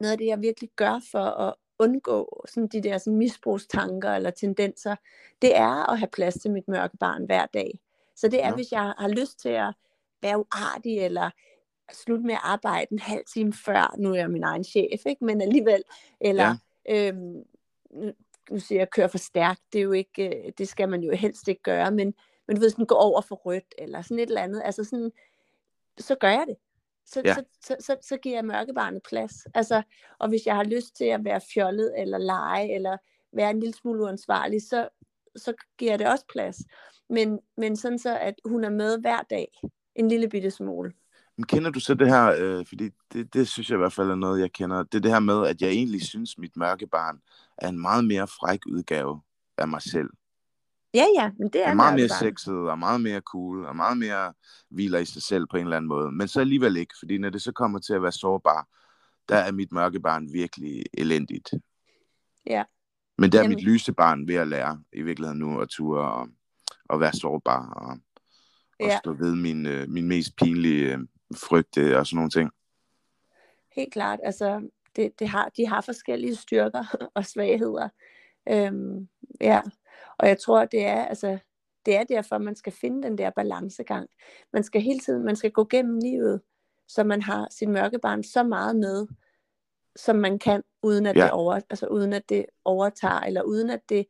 [0.00, 4.30] noget af det jeg virkelig gør for at undgå sådan de der sådan misbrugstanker eller
[4.30, 4.96] tendenser,
[5.42, 7.80] det er at have plads til mit mørke barn hver dag.
[8.16, 8.54] Så det er, ja.
[8.54, 9.74] hvis jeg har lyst til at
[10.22, 11.30] være uartig, eller
[11.92, 15.24] slutte med at arbejde en halv time før, nu er jeg min egen chef, ikke?
[15.24, 15.82] men alligevel,
[16.20, 16.56] eller
[16.88, 17.08] ja.
[17.08, 17.42] øhm,
[18.50, 21.48] nu siger køre for stærkt, det, er jo ikke, øh, det skal man jo helst
[21.48, 22.14] ikke gøre, men,
[22.46, 25.12] men du ved, sådan gå over for rødt, eller sådan et eller andet, altså sådan,
[25.98, 26.56] så gør jeg det.
[27.06, 27.34] Så, ja.
[27.34, 29.34] så, så, så, så giver jeg mørkebarnet plads.
[29.54, 29.82] Altså,
[30.18, 32.96] og hvis jeg har lyst til at være fjollet, eller lege, eller
[33.32, 34.88] være en lille smule uansvarlig, så,
[35.36, 36.56] så giver jeg det også plads.
[37.10, 39.60] Men, men sådan så, at hun er med hver dag,
[39.94, 40.92] en lille bitte smule.
[41.36, 44.10] Men kender du så det her, øh, fordi det, det synes jeg i hvert fald
[44.10, 46.86] er noget, jeg kender, det er det her med, at jeg egentlig synes, mit mørke
[46.86, 47.20] barn
[47.58, 49.20] er en meget mere fræk udgave
[49.58, 50.10] af mig selv.
[50.94, 53.98] Ja, ja, men det er, er meget mere sexet, og meget mere cool, og meget
[53.98, 54.32] mere
[54.70, 56.12] hviler i sig selv på en eller anden måde.
[56.12, 58.68] Men så alligevel ikke, fordi når det så kommer til at være sårbar,
[59.28, 61.50] der er mit mørke barn virkelig elendigt.
[62.46, 62.64] Ja.
[63.18, 63.56] Men der er Jamen.
[63.56, 66.28] mit lyse barn ved at lære i virkeligheden nu at ture og,
[66.88, 67.98] og være sårbar og,
[68.80, 68.98] og ja.
[68.98, 70.98] stå ved min, øh, min mest pinlige øh,
[71.34, 72.50] frygte og sådan nogle ting.
[73.72, 74.20] Helt klart.
[74.22, 77.88] Altså, det, det har, de har forskellige styrker og svagheder.
[78.48, 79.08] Øhm,
[79.40, 79.60] ja.
[80.18, 81.38] Og jeg tror, det er, altså,
[81.86, 84.08] det er derfor, man skal finde den der balancegang.
[84.52, 86.40] Man skal hele tiden, man skal gå gennem livet,
[86.88, 89.06] så man har sin mørke barn så meget med,
[89.96, 91.22] som man kan, uden at, ja.
[91.22, 94.06] det, over, altså, uden at det overtager, eller uden at det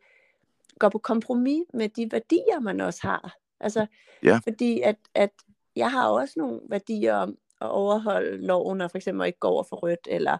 [0.78, 3.36] går på kompromis med de værdier, man også har.
[3.60, 3.86] Altså,
[4.22, 4.40] ja.
[4.44, 5.30] fordi at, at
[5.76, 9.62] jeg har også nogle værdier om at overholde loven, og for eksempel ikke gå over
[9.62, 10.38] for rødt, eller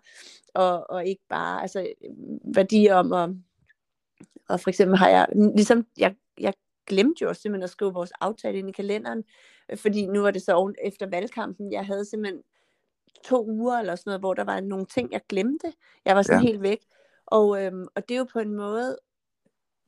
[0.54, 1.92] og, og ikke bare, altså
[2.54, 3.30] værdier om at,
[4.48, 6.54] og for eksempel har jeg, ligesom jeg, jeg
[6.86, 9.24] glemte jo simpelthen at skrive vores aftale ind i kalenderen,
[9.76, 12.42] fordi nu var det så efter valgkampen, jeg havde simpelthen
[13.24, 15.72] to uger eller sådan noget, hvor der var nogle ting, jeg glemte.
[16.04, 16.46] Jeg var sådan ja.
[16.48, 16.78] helt væk.
[17.26, 18.98] Og, øhm, og det er jo på en måde,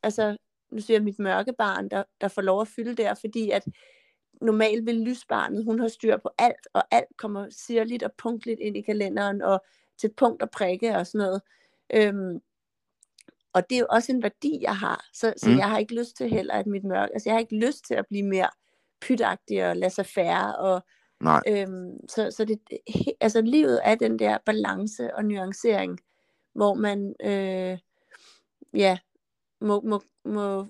[0.02, 0.36] altså,
[0.72, 3.64] nu siger jeg mit mørke barn, der, der får lov at fylde der, fordi at
[4.40, 8.76] normalt vil lysbarnet, hun har styr på alt, og alt kommer sirligt og punktligt ind
[8.76, 9.64] i kalenderen, og
[9.98, 11.42] til punkt og prikke og sådan noget.
[11.94, 12.40] Øhm,
[13.52, 15.04] og det er jo også en værdi, jeg har.
[15.12, 15.58] Så, så mm.
[15.58, 17.94] jeg har ikke lyst til heller, at mit mørke, altså jeg har ikke lyst til
[17.94, 18.48] at blive mere
[19.00, 20.82] pytagtig og lade sig færre, og
[21.20, 21.42] Nej.
[21.48, 22.60] Øhm, så, så det,
[23.20, 26.00] altså livet er den der balance og nuancering,
[26.54, 27.78] hvor man øh,
[28.74, 28.98] ja,
[29.60, 30.66] må, må, må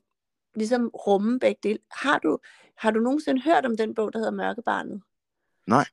[0.54, 1.78] ligesom rumme begge dele.
[1.90, 2.38] Har du,
[2.78, 5.02] har du nogensinde hørt om den bog, der hedder Mørkebarnet?
[5.66, 5.84] Nej.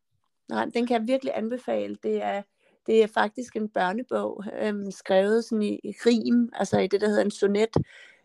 [0.50, 1.98] Nej, den kan jeg virkelig anbefale.
[2.04, 2.42] Det er,
[2.88, 7.08] det er faktisk en børnebog, øhm, skrevet sådan i, i rim, altså i det, der
[7.08, 7.70] hedder en sonet,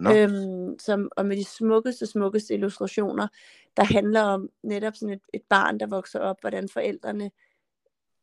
[0.00, 0.14] no.
[0.14, 3.28] øhm, som, og med de smukkeste, smukkeste illustrationer,
[3.76, 7.30] der handler om netop sådan et, et barn, der vokser op, hvordan forældrene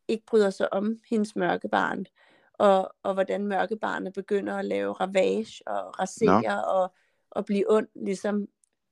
[0.08, 2.06] ikke bryder sig om hendes mørke barn,
[2.52, 6.80] og, og hvordan mørke barnet begynder at lave ravage og rasere no.
[6.80, 6.94] og,
[7.30, 8.48] og blive ond, ligesom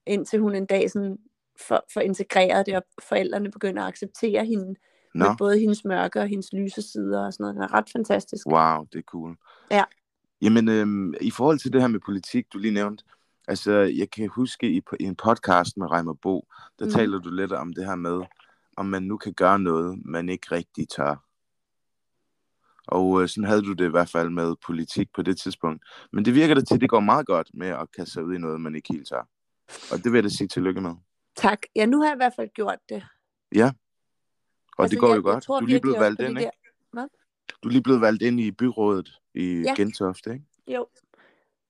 [0.07, 1.18] indtil hun en dag sådan
[1.68, 4.74] for, for integreret det, og forældrene begynder at acceptere hende,
[5.14, 5.28] no.
[5.28, 7.54] med både hendes mørke og hendes lyse sider og sådan noget.
[7.54, 8.46] Den er ret fantastisk.
[8.46, 9.36] Wow, det er cool.
[9.70, 9.84] Ja.
[10.42, 13.04] Jamen, øhm, i forhold til det her med politik, du lige nævnte,
[13.48, 16.90] altså, jeg kan huske i, i en podcast med Reimer Bo, der mm.
[16.90, 18.22] taler du lidt om det her med,
[18.76, 21.24] om man nu kan gøre noget, man ikke rigtig tør.
[22.86, 25.84] Og øh, sådan havde du det i hvert fald med politik på det tidspunkt.
[26.12, 28.34] Men det virker det til, at det går meget godt med at kaste sig ud
[28.34, 29.28] i noget, man ikke helt tør.
[29.92, 30.94] Og det vil jeg da sige tillykke med.
[31.37, 31.59] Tak.
[31.77, 33.05] Ja, nu har jeg i hvert fald gjort det.
[33.55, 33.73] Ja.
[34.79, 35.44] Og altså, det går jeg, jo godt.
[35.44, 36.51] Tror, du er lige blevet valgt ind, ikke?
[36.92, 37.09] Hvad?
[37.62, 39.75] Du er lige blevet valgt ind i byrådet i ja.
[39.75, 40.44] Gentofte, ikke?
[40.66, 40.87] Jo.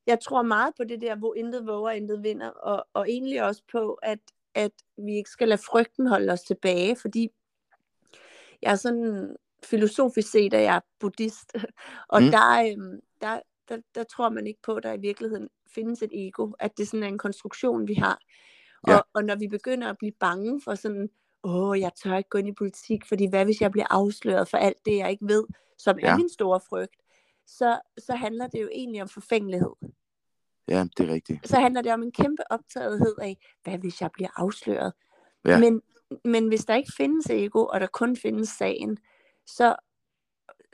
[0.06, 3.62] Jeg tror meget på det der, hvor intet våger, intet vinder, og, og egentlig også
[3.72, 4.18] på, at,
[4.54, 7.28] at vi ikke skal lade frygten holde os tilbage, fordi
[8.62, 11.56] jeg er sådan filosofisk set, at jeg er buddhist,
[12.08, 12.30] og mm.
[12.30, 16.10] der, øhm, der, der, der tror man ikke på, at der i virkeligheden findes et
[16.12, 18.18] ego, at det sådan er en konstruktion, vi har.
[18.88, 18.96] Ja.
[18.96, 21.10] Og, og når vi begynder at blive bange for sådan,
[21.44, 24.56] åh, jeg tør ikke gå ind i politik, fordi hvad hvis jeg bliver afsløret for
[24.56, 25.44] alt det, jeg ikke ved,
[25.78, 26.06] som ja.
[26.06, 26.96] er min store frygt,
[27.46, 29.72] så, så handler det jo egentlig om forfængelighed.
[30.68, 31.48] Ja, det er rigtigt.
[31.48, 34.92] Så handler det om en kæmpe optagethed af, hvad hvis jeg bliver afsløret?
[35.44, 35.58] Ja.
[35.58, 35.82] Men,
[36.24, 38.98] men hvis der ikke findes ego, og der kun findes sagen,
[39.46, 39.76] så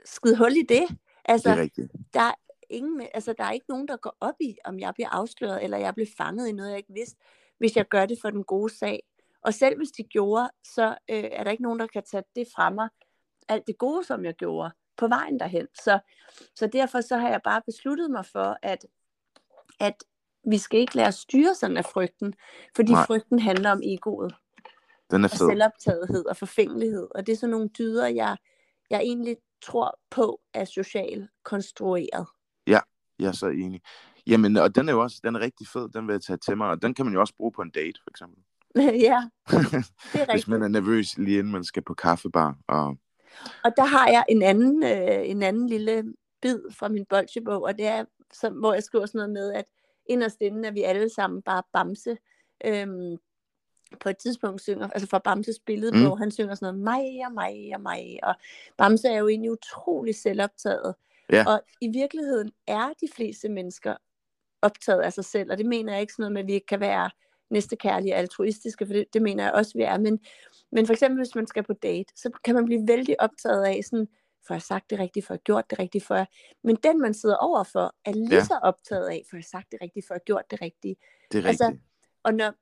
[0.05, 0.83] skid hul i det.
[1.25, 1.91] Altså, det er rigtigt.
[2.13, 2.31] Der,
[2.69, 5.77] ingen, altså, der er ikke nogen, der går op i, om jeg bliver afsløret, eller
[5.77, 7.17] jeg bliver fanget i noget, jeg ikke vidste,
[7.61, 9.03] hvis jeg gør det for den gode sag.
[9.41, 12.47] Og selv hvis de gjorde, så øh, er der ikke nogen, der kan tage det
[12.55, 12.89] fra mig,
[13.47, 15.67] alt det gode, som jeg gjorde, på vejen derhen.
[15.83, 15.99] Så,
[16.55, 18.85] så derfor så har jeg bare besluttet mig for, at,
[19.79, 20.03] at
[20.49, 22.33] vi skal ikke lade os styre sådan af frygten,
[22.75, 23.05] fordi Nej.
[23.05, 24.35] frygten handler om egoet.
[25.11, 25.41] Den er fed.
[25.41, 27.07] Og selvoptagethed og forfængelighed.
[27.15, 28.37] Og det er sådan nogle dyder, jeg,
[28.89, 32.27] jeg egentlig tror på er socialt konstrueret.
[32.67, 32.79] Ja,
[33.19, 33.81] jeg er så enig.
[34.27, 36.57] Jamen, og den er jo også den er rigtig fed, den vil jeg tage til
[36.57, 38.43] mig, og den kan man jo også bruge på en date, for eksempel.
[39.07, 40.31] ja, det er rigtigt.
[40.31, 42.55] Hvis man er nervøs lige inden man skal på kaffebar.
[42.67, 42.97] Og,
[43.63, 47.77] og der har jeg en anden, øh, en anden lille bid fra min bolsjebog, og
[47.77, 49.65] det er som, hvor jeg skriver sådan noget med, at
[50.05, 52.17] inderst inden er vi alle sammen bare bamse.
[52.65, 53.17] Øhm,
[53.99, 56.03] på et tidspunkt synger, altså fra Bamses billede mm.
[56.03, 58.35] på, han synger sådan noget, mig og mig og mig, og
[58.77, 60.95] Bamse er jo egentlig utrolig selvoptaget.
[61.31, 61.43] Ja.
[61.47, 63.95] Og i virkeligheden er de fleste mennesker
[64.61, 66.67] optaget af sig selv, og det mener jeg ikke sådan noget med, at vi ikke
[66.67, 67.09] kan være
[67.49, 69.97] næstekærlige og altruistiske, for det, det mener jeg også, vi er.
[69.97, 70.19] Men,
[70.71, 73.79] men for eksempel, hvis man skal på date, så kan man blive vældig optaget af
[73.83, 74.07] sådan,
[74.47, 76.25] for jeg sagt det rigtigt, for jeg gjort det rigtigt, for jeg...
[76.63, 78.43] Men den, man sidder overfor, er lige ja.
[78.43, 80.99] så optaget af, for jeg sagt det rigtigt, for jeg gjort det rigtigt.
[81.31, 81.83] Det er altså, rigtigt.
[82.23, 82.53] Og når,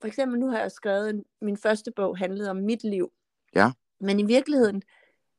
[0.00, 3.12] for eksempel nu har jeg skrevet, min første bog handlede om mit liv.
[3.54, 3.72] Ja.
[4.00, 4.82] Men i virkeligheden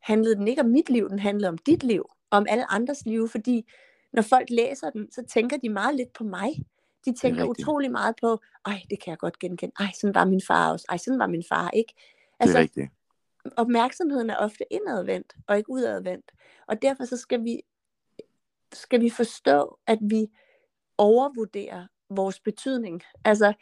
[0.02, 3.28] handlede den ikke om mit liv, den handlede om dit liv, om alle andres liv,
[3.28, 3.70] fordi
[4.14, 6.50] når folk læser den, så tænker de meget lidt på mig.
[7.06, 9.74] De tænker utrolig meget på, ej, det kan jeg godt genkende.
[9.80, 10.86] Ej, sådan var min far også.
[10.90, 11.94] Ej, sådan var min far, ikke?
[12.40, 12.92] Altså, det er rigtigt.
[13.58, 16.32] Opmærksomheden er ofte indadvendt, og ikke udadvendt.
[16.68, 17.62] Og derfor så skal vi,
[18.74, 20.28] skal vi forstå, at vi
[20.98, 23.02] overvurderer vores betydning.
[23.26, 23.54] Altså,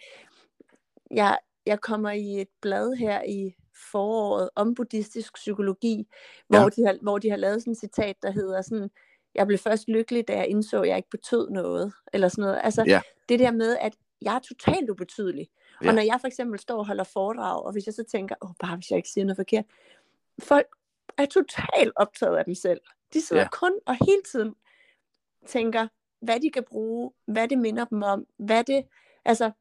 [1.11, 3.55] jeg, jeg kommer i et blad her i
[3.91, 6.07] foråret om buddhistisk psykologi,
[6.47, 6.69] hvor, ja.
[6.69, 8.89] de har, hvor de har lavet sådan et citat, der hedder sådan,
[9.35, 12.61] jeg blev først lykkelig, da jeg indså, at jeg ikke betød noget, eller sådan noget.
[12.63, 13.01] Altså, ja.
[13.29, 15.47] det der med, at jeg er totalt ubetydelig.
[15.83, 15.87] Ja.
[15.87, 18.49] Og når jeg for eksempel står og holder foredrag, og hvis jeg så tænker, åh,
[18.59, 19.65] bare hvis jeg ikke siger noget forkert,
[20.39, 20.67] folk
[21.17, 22.81] er totalt optaget af dem selv.
[23.13, 23.49] De sidder ja.
[23.49, 24.55] kun og hele tiden
[25.47, 25.87] tænker,
[26.21, 28.85] hvad de kan bruge, hvad det minder dem om, hvad det,
[29.25, 29.51] altså,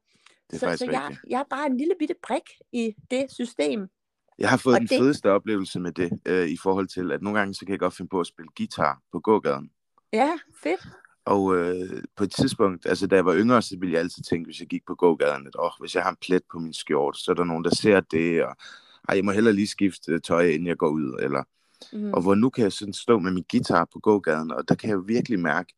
[0.50, 3.88] det så, så jeg, jeg er bare en lille bitte brik i det system.
[4.38, 4.98] Jeg har fået og den det...
[4.98, 7.96] fedeste oplevelse med det, øh, i forhold til, at nogle gange så kan jeg godt
[7.96, 9.70] finde på at spille guitar på gågaden.
[10.12, 10.30] Ja,
[10.62, 10.88] fedt.
[11.24, 14.46] Og øh, på et tidspunkt, altså da jeg var yngre, så ville jeg altid tænke,
[14.46, 17.16] hvis jeg gik på gågaden, at oh, hvis jeg har en plet på min skjort,
[17.16, 18.56] så er der nogen, der ser det, og
[19.08, 21.18] ej, jeg må hellere lige skifte tøj, inden jeg går ud.
[21.22, 21.42] Eller,
[21.92, 22.12] mm.
[22.12, 24.90] Og hvor nu kan jeg sådan stå med min guitar på gågaden, og der kan
[24.90, 25.74] jeg virkelig mærke,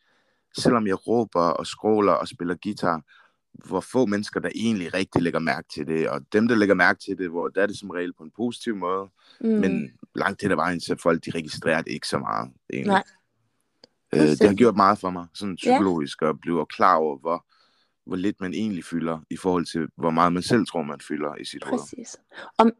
[0.59, 3.03] selvom jeg råber og skråler og spiller guitar,
[3.65, 7.01] hvor få mennesker, der egentlig rigtig lægger mærke til det, og dem, der lægger mærke
[7.01, 9.09] til det, hvor der er det som regel på en positiv måde,
[9.41, 9.49] mm.
[9.49, 12.93] men langt til der vejen, så folk, de registrerer det ikke så meget, egentlig.
[12.93, 13.05] Nej.
[14.15, 16.29] Øh, det har gjort meget for mig, sådan psykologisk, ja.
[16.29, 17.47] at blive klar over, hvor,
[18.07, 21.37] hvor lidt man egentlig fylder, i forhold til, hvor meget man selv tror, man fylder
[21.37, 21.81] i sit hoved.
[21.81, 22.17] Præcis.
[22.59, 22.73] Og,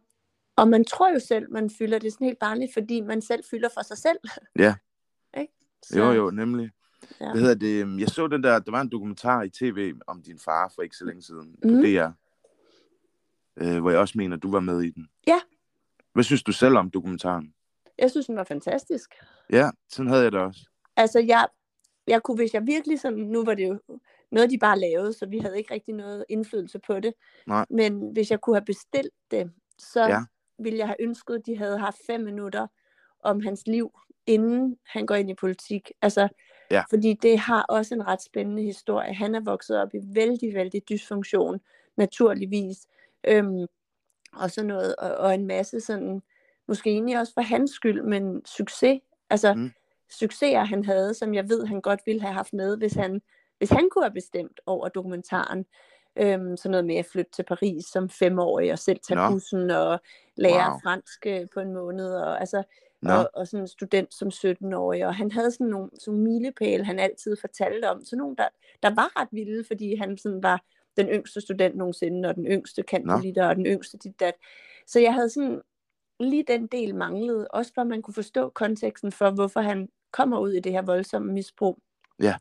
[0.57, 3.69] og man tror jo selv, man fylder det sådan helt barnligt, fordi man selv fylder
[3.75, 4.19] for sig selv.
[4.59, 4.75] Ja.
[5.41, 5.53] ikke?
[5.83, 5.99] Så...
[5.99, 6.71] Jo, jo, nemlig.
[7.21, 7.31] Ja.
[7.31, 7.83] Hvad hedder det?
[7.83, 10.83] Øhm, jeg så den der, der var en dokumentar i tv om din far for
[10.83, 11.71] ikke så længe siden mm.
[11.71, 12.09] på DR.
[13.57, 15.09] Øh, hvor jeg også mener, du var med i den.
[15.27, 15.41] Ja.
[16.13, 17.55] Hvad synes du selv om dokumentaren?
[17.99, 19.11] Jeg synes, den var fantastisk.
[19.51, 20.61] Ja, sådan havde jeg det også.
[20.97, 21.47] Altså, jeg,
[22.07, 23.79] jeg kunne, hvis jeg virkelig sådan, nu var det jo
[24.33, 27.15] noget, de bare lavede, så vi havde ikke rigtig noget indflydelse på det.
[27.47, 27.67] Nej.
[27.71, 30.21] Men hvis jeg kunne have bestilt det, så ja.
[30.59, 32.67] ville jeg have ønsket, at de havde haft fem minutter
[33.25, 33.91] om hans liv,
[34.27, 35.91] inden han går ind i politik.
[36.03, 36.29] Altså,
[36.71, 36.83] Ja.
[36.91, 39.15] Fordi det har også en ret spændende historie.
[39.15, 41.61] Han er vokset op i vældig, vældig dysfunktion,
[41.97, 42.87] naturligvis.
[43.25, 43.67] Øhm,
[44.33, 46.23] og sådan noget, og, og en masse sådan,
[46.69, 49.01] måske egentlig også for hans skyld, men succes,
[49.31, 49.71] altså mm.
[50.11, 53.23] succeser han havde, som jeg ved, han godt ville have haft med, hvis han,
[53.59, 55.67] hvis han kunne have bestemt over dokumentaren.
[56.19, 59.31] Øhm, sådan noget med at flytte til Paris som femårig, og selv tage no.
[59.31, 60.01] bussen og
[60.37, 60.81] lære wow.
[60.83, 62.15] fransk øh, på en måned.
[62.15, 62.63] Og, altså,
[63.03, 63.19] no.
[63.19, 66.85] og, og sådan en student som 17-årig, og han havde sådan nogle, sådan nogle milepæle,
[66.85, 68.49] han altid fortalte om, så nogle, der,
[68.83, 70.65] der var ret vilde, fordi han sådan var
[70.97, 73.49] den yngste student nogensinde, og den yngste kandidat, no.
[73.49, 74.35] og den yngste dit dat.
[74.87, 75.61] Så jeg havde sådan,
[76.21, 80.39] lige den del manglede, også for at man kunne forstå konteksten for, hvorfor han kommer
[80.39, 81.79] ud i det her voldsomme misbrug.
[82.21, 82.35] Ja.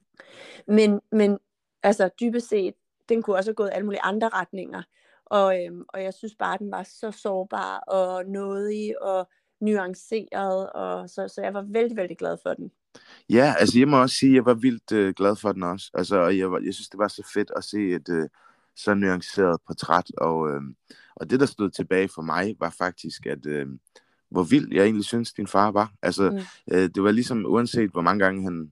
[0.67, 1.39] Men, men
[1.83, 2.73] altså dybest set,
[3.09, 4.83] den kunne også have gået alle mulige andre retninger.
[5.25, 10.69] Og, øhm, og jeg synes bare, at den var så sårbar og nådig og nuanceret,
[10.69, 12.71] og så, så jeg var vældig, vældig glad for den.
[13.29, 15.91] Ja, altså jeg må også sige, at jeg var vildt øh, glad for den også.
[15.93, 18.29] Altså, jeg, var, jeg synes, det var så fedt at se et øh,
[18.75, 20.61] så nuanceret portræt, og, øh,
[21.15, 23.67] og det, der stod tilbage for mig, var faktisk, at øh,
[24.29, 25.93] hvor vild jeg egentlig synes, din far var.
[26.01, 26.75] Altså, mm.
[26.75, 28.71] øh, det var ligesom, uanset hvor mange gange han...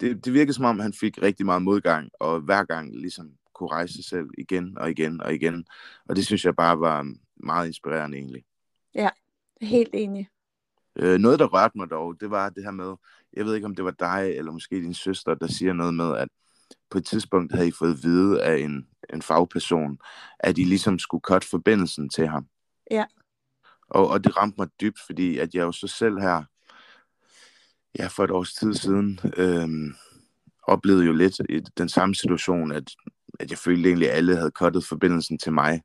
[0.00, 3.68] Det, det virkede som om, han fik rigtig meget modgang, og hver gang ligesom kunne
[3.68, 5.64] rejse sig selv igen og igen og igen.
[6.08, 8.44] Og det synes jeg bare var meget inspirerende egentlig.
[8.94, 9.08] Ja,
[9.62, 10.28] Helt enig.
[10.96, 12.94] Øh, noget, der rørte mig dog, det var det her med,
[13.32, 16.16] jeg ved ikke, om det var dig, eller måske din søster, der siger noget med,
[16.16, 16.28] at
[16.90, 19.98] på et tidspunkt havde I fået at vide af en, en fagperson,
[20.38, 22.46] at I ligesom skulle cut forbindelsen til ham.
[22.90, 23.04] Ja.
[23.88, 26.42] Og, og det ramte mig dybt, fordi at jeg jo så selv her,
[27.98, 29.94] ja, for et års tid siden, øhm,
[30.62, 32.90] oplevede jo lidt i den samme situation, at,
[33.40, 35.82] at jeg følte egentlig, at alle havde cuttet forbindelsen til mig.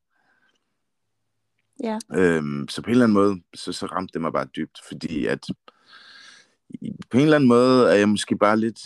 [1.83, 1.99] Ja.
[2.13, 5.25] Øhm, så på en eller anden måde, så, så ramte det mig bare dybt, fordi
[5.25, 5.45] at
[7.09, 8.79] på en eller anden måde er jeg måske bare lidt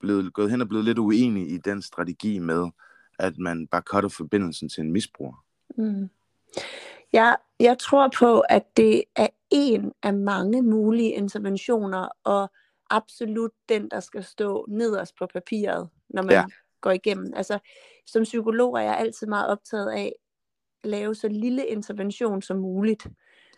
[0.00, 2.70] blevet, gået hen og blevet lidt uenig i den strategi med,
[3.18, 5.44] at man bare cutter forbindelsen til en misbruger.
[5.76, 6.08] Mm.
[7.12, 12.50] Ja, jeg tror på, at det er en af mange mulige interventioner, og
[12.90, 16.44] absolut den, der skal stå nederst på papiret, når man ja.
[16.80, 17.32] går igennem.
[17.36, 17.58] Altså,
[18.06, 20.12] som psykolog er jeg altid meget optaget af
[20.84, 23.06] lave så lille intervention som muligt.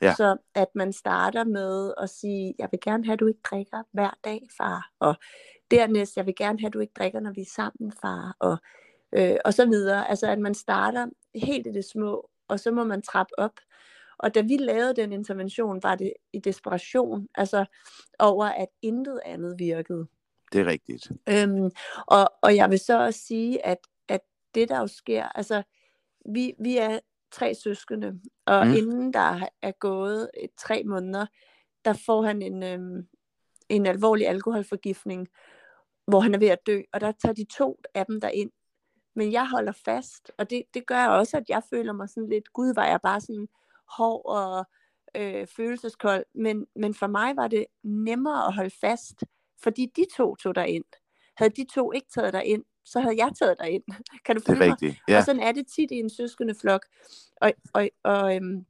[0.03, 0.15] Ja.
[0.15, 3.83] Så at man starter med at sige, jeg vil gerne have, at du ikke drikker
[3.93, 4.91] hver dag, far.
[5.01, 5.15] Og
[5.71, 8.37] dernæst, jeg vil gerne have, at du ikke drikker, når vi er sammen, far.
[8.39, 8.57] Og,
[9.13, 10.11] øh, og så videre.
[10.11, 13.61] Altså at man starter helt i det små, og så må man trappe op.
[14.19, 17.65] Og da vi lavede den intervention, var det i desperation, altså
[18.19, 20.07] over at intet andet virkede.
[20.53, 21.11] Det er rigtigt.
[21.29, 21.71] Øhm,
[22.07, 24.21] og, og jeg vil så også sige, at, at
[24.55, 25.63] det der jo sker, altså
[26.35, 26.99] vi, vi er
[27.35, 28.73] tre søskende, og mm.
[28.73, 31.27] inden der er gået et, tre måneder,
[31.85, 33.09] der får han en, øhm,
[33.69, 35.29] en alvorlig alkoholforgiftning,
[36.07, 38.51] hvor han er ved at dø, og der tager de to af dem der ind.
[39.17, 42.53] Men jeg holder fast, og det, det gør også, at jeg føler mig sådan lidt,
[42.53, 43.49] gud var jeg bare sådan
[43.99, 44.67] hård og
[45.17, 49.25] øh, følelseskold, men, men for mig var det nemmere at holde fast,
[49.63, 50.85] fordi de to tog der ind.
[51.37, 53.83] Havde de to ikke taget der ind, så havde jeg taget dig ind.
[54.25, 54.97] Kan du følge det er rigtigt.
[55.09, 55.19] Ja.
[55.19, 56.87] Og sådan er det tit i en søskende flok.
[57.41, 58.67] Og, og, og, øhm,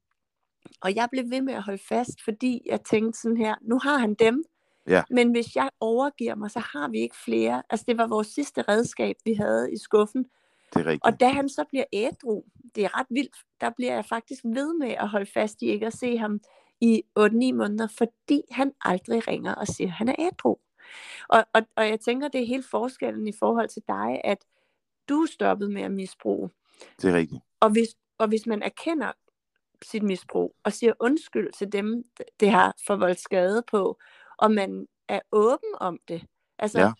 [0.80, 3.98] og jeg blev ved med at holde fast, fordi jeg tænkte sådan her, nu har
[3.98, 4.44] han dem,
[4.88, 5.02] ja.
[5.10, 7.62] men hvis jeg overgiver mig, så har vi ikke flere.
[7.70, 10.24] Altså det var vores sidste redskab, vi havde i skuffen.
[10.74, 11.04] Det er rigtigt.
[11.04, 12.42] Og da han så bliver ædru,
[12.74, 15.86] det er ret vildt, der bliver jeg faktisk ved med at holde fast i ikke
[15.86, 16.40] at se ham
[16.80, 17.22] i 8-9
[17.52, 20.56] måneder, fordi han aldrig ringer og siger, at han er ædru.
[21.28, 24.38] Og, og, og jeg tænker, det er helt forskellen i forhold til dig, at
[25.08, 26.50] du er stoppet med at misbruge.
[27.02, 27.42] Det er rigtigt.
[27.60, 29.12] Og hvis, og hvis man erkender
[29.82, 32.04] sit misbrug, og siger undskyld til dem,
[32.40, 33.98] det har forvoldt skade på,
[34.38, 36.26] og man er åben om det,
[36.58, 36.92] altså, ja.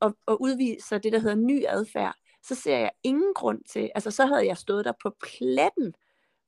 [0.00, 4.10] og, og udviser det, der hedder ny adfærd, så ser jeg ingen grund til, altså
[4.10, 5.94] så havde jeg stået der på pletten,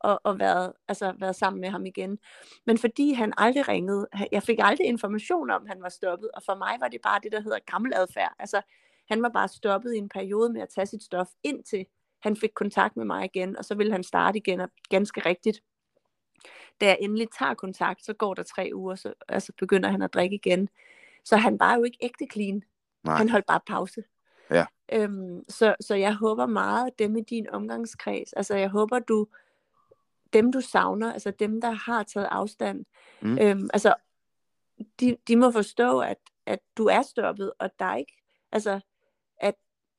[0.01, 2.19] og, og været, altså, været sammen med ham igen.
[2.67, 6.43] Men fordi han aldrig ringede, jeg fik aldrig information om, at han var stoppet, og
[6.43, 8.33] for mig var det bare det, der hedder gammel adfærd.
[8.39, 8.61] Altså,
[9.09, 11.87] han var bare stoppet i en periode med at tage sit stof, indtil
[12.23, 15.63] han fik kontakt med mig igen, og så ville han starte igen, og ganske rigtigt.
[16.81, 20.15] Da jeg endelig tager kontakt, så går der tre uger, så altså begynder han at
[20.15, 20.69] drikke igen.
[21.25, 22.63] Så han var jo ikke ægte clean.
[23.05, 23.17] Nej.
[23.17, 24.03] Han holdt bare pause.
[24.51, 24.67] Ja.
[24.93, 29.27] Øhm, så, så jeg håber meget, at dem i din omgangskreds, altså jeg håber, du
[30.33, 32.85] dem, du savner, altså dem, der har taget afstand,
[33.23, 33.39] mm.
[33.39, 33.95] øhm, altså,
[35.01, 36.17] de, de må forstå, at,
[36.47, 38.81] at du er stoppet, og der er ikke, altså,
[39.41, 39.55] at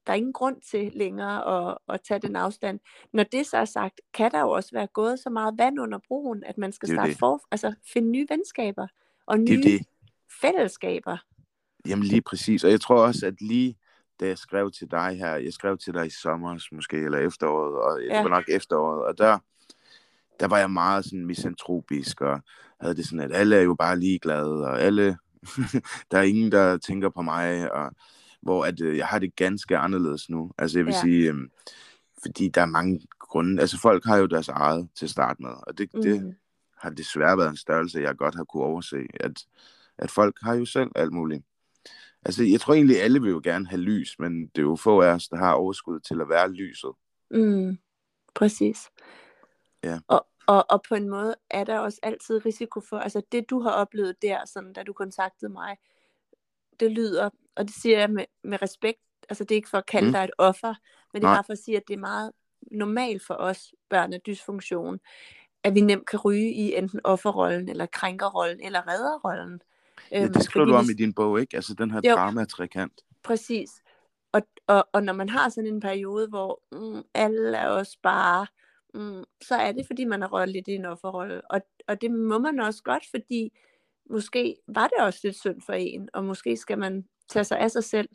[0.08, 2.80] der er ingen grund til længere at, at tage den afstand.
[3.14, 6.00] Når det så er sagt, kan der jo også være gået så meget vand under
[6.08, 7.20] broen, at man skal starte det.
[7.20, 8.88] for, altså finde nye venskaber
[9.26, 9.86] og nye det det.
[10.42, 11.18] fællesskaber.
[11.88, 13.78] Jamen lige præcis, og jeg tror også, at lige
[14.22, 17.82] da jeg skrev til dig her, jeg skrev til dig i sommer måske, eller efteråret,
[17.82, 18.16] og ja.
[18.16, 19.40] det var nok efteråret, og der,
[20.42, 22.42] der var jeg meget sådan misantropisk, og
[22.82, 25.18] havde det sådan, at alle er jo bare ligeglade, og alle,
[26.12, 27.92] der er ingen, der tænker på mig, og
[28.42, 30.52] hvor at, øh, jeg har det ganske anderledes nu.
[30.58, 31.02] Altså jeg vil ja.
[31.02, 31.36] sige, øh,
[32.22, 35.54] fordi der er mange grunde, altså folk har jo deres eget til at starte med,
[35.68, 36.02] og det, mm.
[36.02, 36.36] det
[36.78, 39.46] har desværre været en størrelse, jeg godt har kunne overse, at,
[39.98, 41.44] at folk har jo selv alt muligt.
[42.26, 45.02] Altså, jeg tror egentlig, alle vil jo gerne have lys, men det er jo få
[45.02, 46.92] af os, der har overskud til at være lyset.
[47.32, 47.78] Mm,
[48.36, 48.78] præcis.
[49.84, 50.00] Ja.
[50.08, 53.60] Og, og, og på en måde er der også altid risiko for, altså det du
[53.60, 55.78] har oplevet der, sådan, da du kontaktede mig,
[56.80, 59.86] det lyder, og det siger jeg med, med respekt, altså det er ikke for at
[59.86, 60.14] kalde mm.
[60.14, 60.74] dig et offer,
[61.14, 62.32] men det er bare for at sige, at det er meget
[62.72, 65.00] normalt for os, børn af dysfunktion,
[65.64, 69.62] at vi nemt kan ryge i enten offerrollen, eller krænkerrollen, eller redderrollen.
[70.12, 71.56] Ja, det øhm, skriver du om i din bog, ikke?
[71.56, 73.02] Altså den her drama-trekant.
[73.24, 73.70] Præcis.
[74.32, 78.48] Og, og, og når man har sådan en periode, hvor mm, alle er også bare
[78.94, 81.42] mm, så er det, fordi man har røget lidt i en offerrolle.
[81.52, 83.52] Og, og det må man også godt, fordi
[84.10, 87.72] måske var det også lidt synd for en, og måske skal man tage sig af
[87.72, 88.10] sig selv.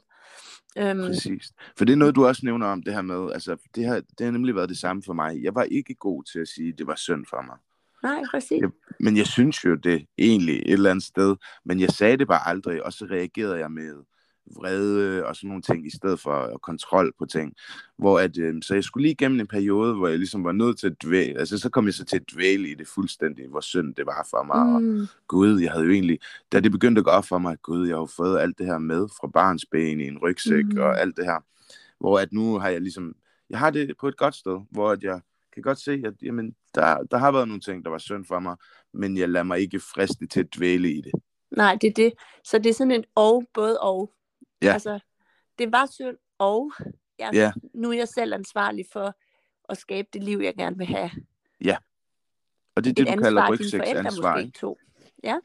[0.79, 1.01] Øhm.
[1.01, 1.53] Præcis.
[1.79, 4.24] For det er noget, du også nævner om det her med, altså det har, det
[4.24, 5.43] har nemlig været det samme for mig.
[5.43, 7.57] Jeg var ikke god til at sige, at det var synd for mig.
[8.03, 8.61] Nej, præcis.
[8.61, 8.70] Jeg,
[9.01, 12.49] men jeg synes jo det egentlig et eller andet sted, men jeg sagde det bare
[12.49, 14.05] aldrig, og så reagerede jeg med,
[14.55, 17.55] vrede og sådan nogle ting, i stedet for kontrol på ting.
[17.99, 20.78] Hvor at, øh, så jeg skulle lige igennem en periode, hvor jeg ligesom var nødt
[20.78, 23.61] til at dvæle, altså så kom jeg så til at dvæle i det fuldstændig, hvor
[23.61, 25.01] synd det var for mig, mm.
[25.01, 26.18] og gud, jeg havde jo egentlig,
[26.53, 28.66] da det begyndte at gå op for mig, at gud, jeg har fået alt det
[28.66, 30.78] her med fra barns ben i en rygsæk, mm.
[30.78, 31.44] og alt det her,
[32.01, 33.14] hvor at nu har jeg ligesom,
[33.51, 35.20] jeg har det på et godt sted, hvor at jeg
[35.55, 38.38] kan godt se, at jamen, der, der har været nogle ting, der var synd for
[38.38, 38.57] mig,
[38.94, 41.12] men jeg lader mig ikke friste til at dvæle i det.
[41.51, 42.12] Nej, det er det.
[42.44, 44.12] Så det er sådan et og, både og.
[44.63, 44.73] Ja.
[44.73, 44.99] Altså,
[45.59, 46.73] det var synd, og
[47.19, 47.53] jeg, ja.
[47.75, 49.15] nu er jeg selv ansvarlig for
[49.69, 51.11] at skabe det liv, jeg gerne vil have.
[51.61, 51.77] Ja.
[52.75, 54.79] Og det er det, Et du kalder rygsæksansvar, To.
[55.25, 55.39] Ja.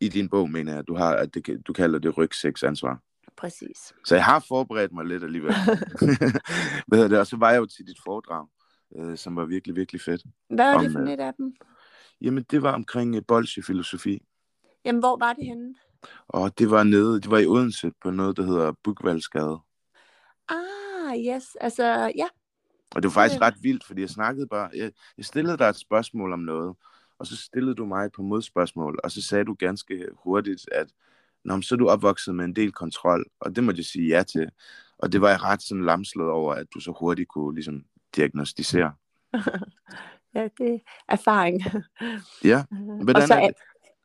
[0.00, 3.00] I din bog, mener jeg, du, har, at det, du kalder det rygsæksansvar.
[3.36, 3.92] Præcis.
[4.04, 5.54] Så jeg har forberedt mig lidt alligevel.
[6.88, 7.18] Hvad det?
[7.18, 8.46] Og så var jeg jo til dit foredrag,
[8.96, 10.22] øh, som var virkelig, virkelig fedt.
[10.48, 11.54] Hvad var det for et af dem?
[12.20, 14.22] Jamen, det var omkring uh, bolsjefilosofi.
[14.84, 15.74] Jamen, hvor var det henne?
[16.28, 19.58] Og det var nede, det var i Odense på noget, der hedder Bugvaldsgade.
[20.48, 22.26] Ah, yes, altså, ja.
[22.94, 25.76] Og det var faktisk ret vildt, fordi jeg snakkede bare, jeg, jeg stillede dig et
[25.76, 26.76] spørgsmål om noget,
[27.18, 30.86] og så stillede du mig et par modspørgsmål, og så sagde du ganske hurtigt, at
[31.44, 34.22] Nå, så er du opvokset med en del kontrol, og det må jeg sige ja
[34.22, 34.50] til.
[34.98, 37.84] Og det var jeg ret sådan lamslået over, at du så hurtigt kunne ligesom
[38.16, 38.92] diagnostisere.
[40.34, 40.78] ja, det er
[41.08, 41.62] erfaring.
[42.44, 42.64] Ja,
[43.04, 43.52] hvordan og, så er, er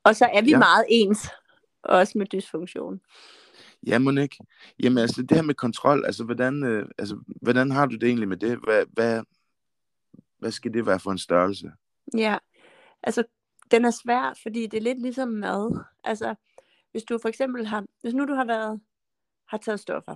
[0.03, 0.57] og så er vi ja.
[0.57, 1.29] meget ens,
[1.83, 3.01] også med dysfunktion.
[3.87, 4.45] Ja, Monique.
[4.83, 8.29] Jamen altså, det her med kontrol, altså hvordan, øh, altså, hvordan har du det egentlig
[8.29, 8.59] med det?
[8.63, 9.23] Hvad, hvad,
[10.39, 11.71] hvad skal det være for en størrelse?
[12.17, 12.37] Ja,
[13.03, 13.23] altså
[13.71, 15.83] den er svær, fordi det er lidt ligesom mad.
[16.03, 16.35] Altså,
[16.91, 18.81] hvis du for eksempel har, hvis nu du har været,
[19.47, 20.15] har taget stoffer,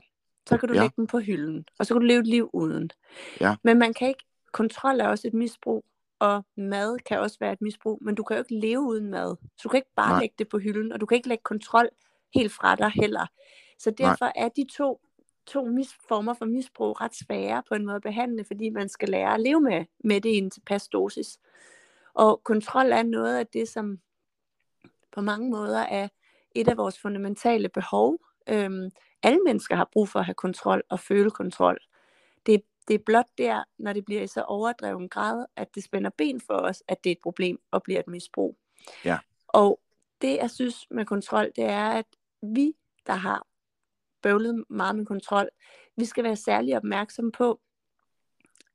[0.50, 0.82] så kan du ja.
[0.82, 2.90] lægge dem på hylden, og så kan du leve et liv uden.
[3.42, 3.56] Ja.
[3.64, 5.86] Men man kan ikke, kontrol er også et misbrug,
[6.22, 9.36] og mad kan også være et misbrug, men du kan jo ikke leve uden mad.
[9.42, 10.20] Så du kan ikke bare Nej.
[10.20, 11.90] lægge det på hylden, og du kan ikke lægge kontrol
[12.36, 13.26] helt fra dig heller.
[13.80, 14.34] Så derfor Nej.
[14.36, 15.02] er de to,
[15.46, 19.10] to mis- former for misbrug ret svære på en måde at behandle, fordi man skal
[19.10, 21.40] lære at leve med, med det i en tilpas dosis.
[22.14, 24.00] Og kontrol er noget af det, som
[25.12, 26.08] på mange måder er
[26.56, 28.18] et af vores fundamentale behov.
[28.50, 28.90] Øhm,
[29.24, 31.80] alle mennesker har brug for at have kontrol og føle kontrol.
[32.88, 36.42] Det, er blot der, når det bliver i så overdreven grad, at det spænder ben
[36.42, 38.58] for os, at det er et problem og bliver et misbrug.
[39.06, 39.20] Ja.
[39.48, 39.80] Og
[40.22, 42.06] det, jeg synes med kontrol, det er, at
[42.42, 42.74] vi,
[43.08, 43.48] der har
[44.22, 45.50] bøvlet meget med kontrol,
[45.98, 47.60] vi skal være særlig opmærksom på,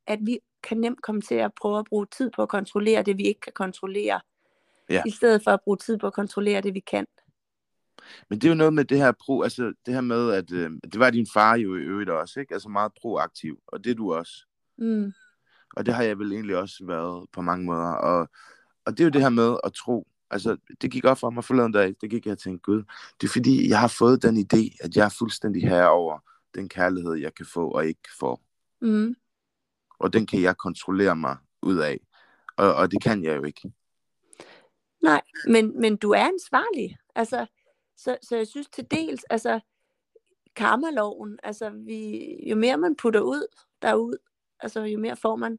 [0.06, 3.18] at vi kan nemt komme til at prøve at bruge tid på at kontrollere det,
[3.18, 4.20] vi ikke kan kontrollere,
[4.90, 5.02] ja.
[5.06, 7.06] i stedet for at bruge tid på at kontrollere det, vi kan.
[8.30, 10.70] Men det er jo noget med det her pro, altså det her med, at øh,
[10.92, 12.54] det var din far jo i øvrigt også, ikke?
[12.54, 14.32] Altså meget proaktiv, og det er du også.
[14.78, 15.12] Mm.
[15.76, 17.92] Og det har jeg vel egentlig også været på mange måder.
[17.92, 18.28] Og,
[18.84, 20.06] og det er jo det her med at tro.
[20.30, 22.82] Altså, det gik op for mig forleden dag, det gik jeg og tænkte, gud,
[23.20, 26.18] det er fordi, jeg har fået den idé, at jeg er fuldstændig herover
[26.54, 28.40] den kærlighed, jeg kan få og ikke få.
[28.80, 29.14] Mm.
[29.98, 32.00] Og den kan jeg kontrollere mig ud af.
[32.56, 33.72] Og, og det kan jeg jo ikke.
[35.02, 36.98] Nej, men, men du er ansvarlig.
[37.14, 37.46] Altså,
[37.96, 39.60] så, så jeg synes til dels, altså
[40.56, 43.46] karmaloven, altså vi, jo mere man putter ud
[43.82, 44.16] derud,
[44.60, 45.58] altså jo mere får man.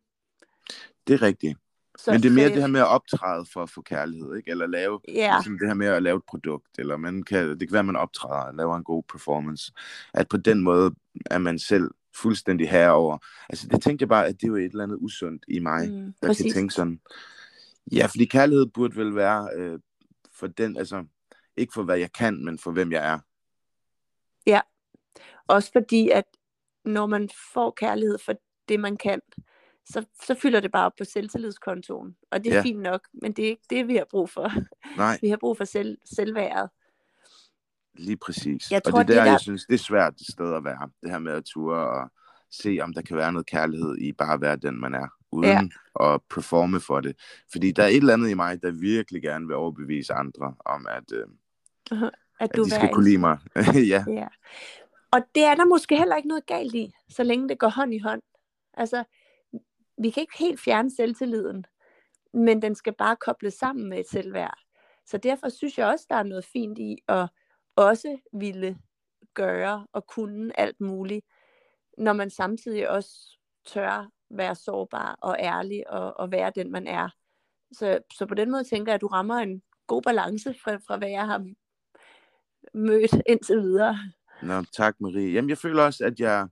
[1.07, 1.57] Det er rigtigt.
[1.97, 4.35] Så, Men det er mere så, det her med at optræde for at få kærlighed,
[4.35, 4.51] ikke?
[4.51, 5.35] Eller lave, ja.
[5.37, 7.85] ligesom det her med at lave et produkt, eller man kan, det kan være, at
[7.85, 9.71] man optræder og laver en god performance.
[10.13, 13.17] At på den måde er man selv fuldstændig herover.
[13.49, 15.91] Altså det tænkte jeg bare, at det er jo et eller andet usundt i mig,
[15.91, 16.45] mm, der præcis.
[16.45, 16.99] kan tænke sådan.
[17.91, 19.79] Ja, fordi kærlighed burde vel være øh,
[20.39, 21.05] for den, altså
[21.57, 23.19] ikke for hvad jeg kan, men for hvem jeg er.
[24.45, 24.61] Ja,
[25.47, 26.25] også fordi at
[26.85, 28.33] når man får kærlighed for
[28.69, 29.21] det, man kan,
[29.85, 32.15] så, så fylder det bare op på selvtillidskontoen.
[32.31, 32.61] Og det er ja.
[32.61, 34.51] fint nok, men det er ikke det, vi har brug for.
[34.97, 35.19] Nej.
[35.21, 36.69] Vi har brug for selv, selvværdet.
[37.93, 38.71] Lige præcis.
[38.71, 40.53] Jeg tror, og det er der, det der, jeg synes, det er svært det sted
[40.53, 40.89] at være.
[41.03, 42.11] Det her med at ture og
[42.51, 45.71] se, om der kan være noget kærlighed i bare at være den, man er, uden
[45.99, 46.13] ja.
[46.13, 47.15] at performe for det.
[47.51, 50.87] Fordi der er et eller andet i mig, der virkelig gerne vil overbevise andre om,
[50.89, 51.25] at, øh.
[52.39, 53.37] At, du at de skal kunne lide mig.
[53.93, 54.05] ja.
[54.07, 54.27] ja.
[55.11, 57.93] Og det er der måske heller ikke noget galt i, så længe det går hånd
[57.93, 58.21] i hånd.
[58.73, 59.03] Altså,
[59.97, 61.65] vi kan ikke helt fjerne selvtilliden,
[62.33, 64.59] men den skal bare kobles sammen med et selvværd.
[65.05, 67.29] Så derfor synes jeg også, der er noget fint i at
[67.75, 68.77] også ville
[69.33, 71.25] gøre og kunne alt muligt,
[71.97, 77.09] når man samtidig også tør være sårbar og ærlig og, og være den, man er.
[77.71, 80.97] Så, så på den måde tænker jeg, at du rammer en god balance fra, fra
[80.97, 81.45] hvad jeg har
[82.73, 83.99] mødt indtil videre.
[84.43, 85.33] Nå, tak Marie.
[85.33, 86.47] Jamen, jeg føler også, at jeg,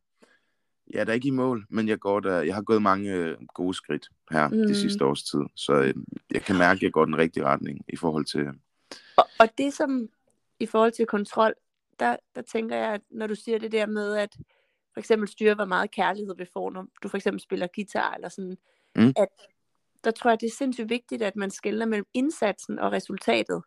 [0.91, 3.37] jeg er da ikke i mål, men jeg, går der, jeg har gået mange øh,
[3.53, 4.57] gode skridt her mm.
[4.57, 5.93] de sidste års tid, så øh,
[6.31, 8.47] jeg kan mærke, at jeg går den rigtige retning i forhold til...
[9.17, 10.09] Og, og det som,
[10.59, 11.53] i forhold til kontrol,
[11.99, 14.35] der, der tænker jeg, at når du siger det der med, at
[14.93, 18.29] for eksempel styre, hvor meget kærlighed vi får, når du for eksempel spiller guitar, eller
[18.29, 18.57] sådan,
[18.95, 19.13] mm.
[19.17, 19.27] at
[20.03, 23.63] der tror jeg, det er sindssygt vigtigt, at man skiller mellem indsatsen og resultatet.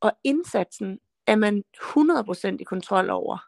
[0.00, 0.98] Og indsatsen
[1.28, 3.38] er man 100% i kontrol over,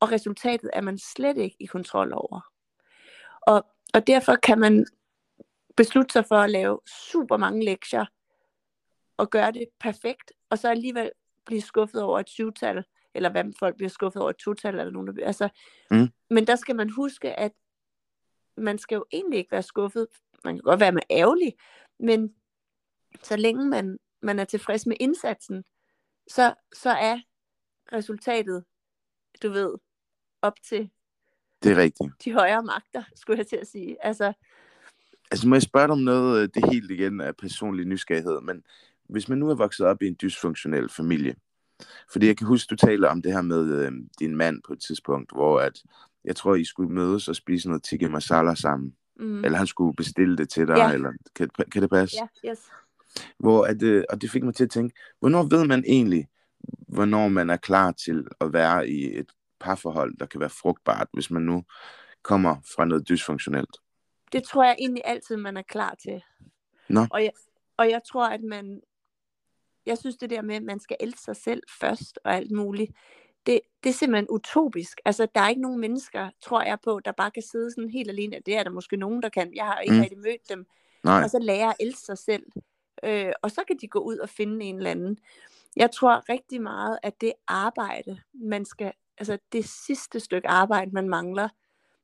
[0.00, 2.40] og resultatet er man slet ikke i kontrol over.
[3.40, 4.86] Og, og derfor kan man
[5.76, 8.04] beslutte sig for at lave super mange lektier,
[9.16, 11.10] og gøre det perfekt, og så alligevel
[11.46, 12.84] blive skuffet over et syvtal,
[13.14, 15.48] eller hvad folk bliver skuffet over et total, eller nogen, der, altså,
[15.90, 16.08] mm.
[16.30, 17.52] men der skal man huske, at
[18.56, 20.06] man skal jo egentlig ikke være skuffet.
[20.44, 21.54] Man kan godt være med ærgerlig,
[22.00, 22.34] men
[23.22, 25.64] så længe man, man er tilfreds med indsatsen,
[26.30, 27.20] så, så er
[27.92, 28.64] resultatet,
[29.42, 29.74] du ved,
[30.42, 30.90] op til
[31.62, 32.24] det er rigtigt.
[32.24, 34.06] de højere magter, skulle jeg til at sige.
[34.06, 34.32] Altså,
[35.30, 38.62] altså må jeg spørge dig om noget, øh, det helt igen er personlig nysgerrighed, men
[39.08, 41.34] hvis man nu er vokset op i en dysfunktionel familie,
[42.12, 44.80] fordi jeg kan huske, du taler om det her med øh, din mand på et
[44.80, 45.82] tidspunkt, hvor at,
[46.24, 48.94] jeg tror, I skulle mødes og spise noget tikka masala sammen.
[49.16, 49.44] Mm.
[49.44, 50.92] Eller han skulle bestille det til dig, ja.
[50.92, 52.16] eller kan, kan det passe?
[52.44, 52.70] Ja, yes.
[53.38, 56.28] Hvor at, øh, og det fik mig til at tænke, hvornår ved man egentlig,
[56.88, 61.30] hvornår man er klar til at være i et parforhold, der kan være frugtbart, hvis
[61.30, 61.64] man nu
[62.22, 63.76] kommer fra noget dysfunktionelt?
[64.32, 66.22] Det tror jeg egentlig altid, man er klar til.
[66.88, 67.06] Nå.
[67.10, 67.32] Og jeg,
[67.76, 68.80] og jeg tror, at man...
[69.86, 72.92] Jeg synes det der med, at man skal elske sig selv først og alt muligt,
[73.46, 75.00] det, det er simpelthen utopisk.
[75.04, 78.10] Altså, der er ikke nogen mennesker, tror jeg på, der bare kan sidde sådan helt
[78.10, 78.40] alene.
[78.46, 79.52] Det er der måske nogen, der kan.
[79.54, 80.00] Jeg har ikke mm.
[80.00, 80.66] rigtig mødt dem.
[81.04, 81.22] Nej.
[81.22, 82.42] Og så lære at elske sig selv.
[83.04, 85.18] Øh, og så kan de gå ud og finde en eller anden.
[85.76, 91.08] Jeg tror rigtig meget, at det arbejde, man skal, altså det sidste stykke arbejde, man
[91.08, 91.48] mangler,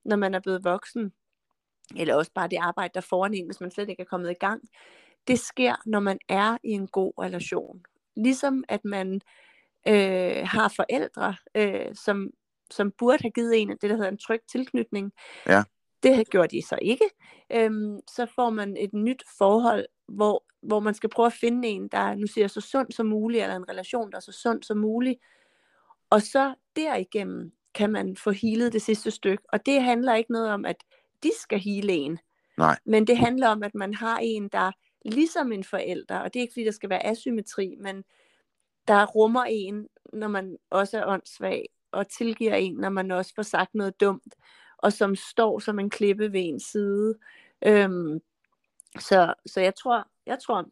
[0.04, 1.12] når man er blevet voksen,
[1.96, 4.34] eller også bare det arbejde, der foran en, hvis man slet ikke er kommet i
[4.34, 4.62] gang,
[5.28, 7.82] det sker, når man er i en god relation.
[8.16, 9.20] Ligesom at man
[9.88, 12.30] øh, har forældre, øh, som,
[12.70, 15.12] som burde have givet en det, der hedder en tryg tilknytning.
[15.46, 15.62] Ja.
[16.02, 17.04] Det gjorde de så ikke.
[17.52, 21.88] Øhm, så får man et nyt forhold, hvor, hvor man skal prøve at finde en,
[21.88, 24.78] der nu siger så sund som muligt, eller en relation, der er så sund som
[24.78, 25.20] muligt.
[26.10, 29.44] Og så derigennem kan man få healet det sidste stykke.
[29.52, 30.76] Og det handler ikke noget om, at
[31.22, 32.18] de skal hele en.
[32.58, 32.78] Nej.
[32.86, 34.72] Men det handler om, at man har en, der
[35.04, 38.04] ligesom en forælder, og det er ikke fordi, der skal være asymmetri, men
[38.88, 43.42] der rummer en, når man også er åndssvag, og tilgiver en, når man også får
[43.42, 44.34] sagt noget dumt,
[44.78, 47.14] og som står som en klippe ved en side.
[47.66, 48.20] Øhm,
[48.98, 50.68] så, så jeg tror, jeg tror,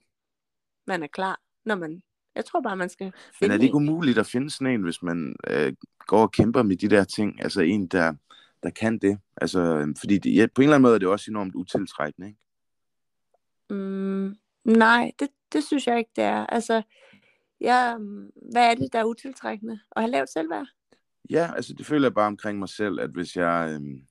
[0.87, 2.03] man er klar, når man,
[2.35, 4.83] jeg tror bare, man skal finde Men er det ikke umuligt at finde sådan en,
[4.83, 5.73] hvis man øh,
[6.07, 7.43] går og kæmper med de der ting?
[7.43, 8.15] Altså en, der,
[8.63, 9.19] der kan det?
[9.37, 12.41] Altså, fordi det, ja, på en eller anden måde er det også enormt utiltrækkende, ikke?
[13.71, 16.47] Mm, nej, det, det synes jeg ikke, det er.
[16.47, 16.83] Altså,
[17.61, 17.97] ja,
[18.53, 19.81] hvad er det, der er utiltrækkende?
[19.97, 20.67] At have lavt selvværd?
[21.31, 24.07] Ja, altså det føler jeg bare omkring mig selv, at hvis jeg øhm,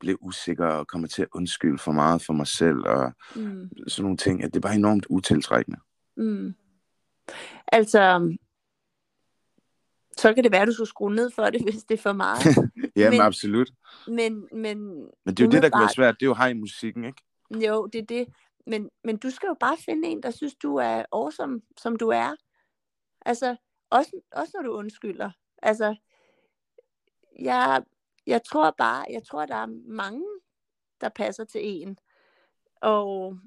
[0.00, 3.70] bliver usikker og kommer til at undskylde for meget for mig selv og mm.
[3.88, 5.78] sådan nogle ting, at det er bare enormt utiltrækkende.
[6.16, 6.54] Mm.
[7.66, 8.36] Altså,
[10.16, 12.12] så kan det være, at du skulle skrue ned for det, hvis det er for
[12.12, 12.40] meget.
[12.96, 13.70] ja, men, absolut.
[14.06, 14.78] Men, men,
[15.24, 16.14] men det er jo det, der kan være svært.
[16.20, 17.22] Det er jo hej i musikken, ikke?
[17.66, 18.26] Jo, det er det.
[18.66, 22.08] Men, men du skal jo bare finde en, der synes, du er awesome, som du
[22.08, 22.34] er.
[23.26, 23.56] Altså,
[23.90, 25.30] også, også når du undskylder.
[25.62, 25.96] Altså,
[27.40, 27.82] jeg,
[28.26, 30.24] jeg tror bare, jeg tror, der er mange,
[31.00, 31.98] der passer til en.
[32.82, 33.38] Og,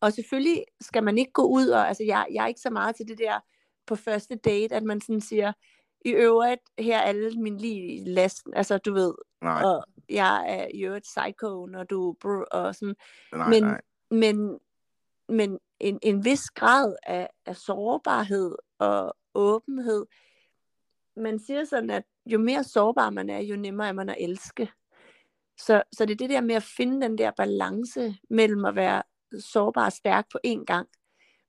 [0.00, 2.96] og selvfølgelig skal man ikke gå ud og, altså jeg, jeg er ikke så meget
[2.96, 3.40] til det der
[3.86, 5.52] på første date, at man sådan siger,
[6.04, 9.62] i øvrigt, her er alle min lige lasten, altså du ved, nej.
[9.64, 12.16] og jeg er i øvrigt psycho, når du,
[12.50, 12.96] og sådan,
[13.32, 13.80] nej, men, nej.
[14.10, 14.58] men,
[15.28, 20.06] men en, en vis grad af, af sårbarhed og åbenhed.
[21.18, 24.70] Man siger sådan, at jo mere sårbar man er, jo nemmere er man at elske.
[25.58, 29.02] Så, så det er det der med at finde den der balance mellem at være
[29.40, 30.88] sårbar og stærk på én gang,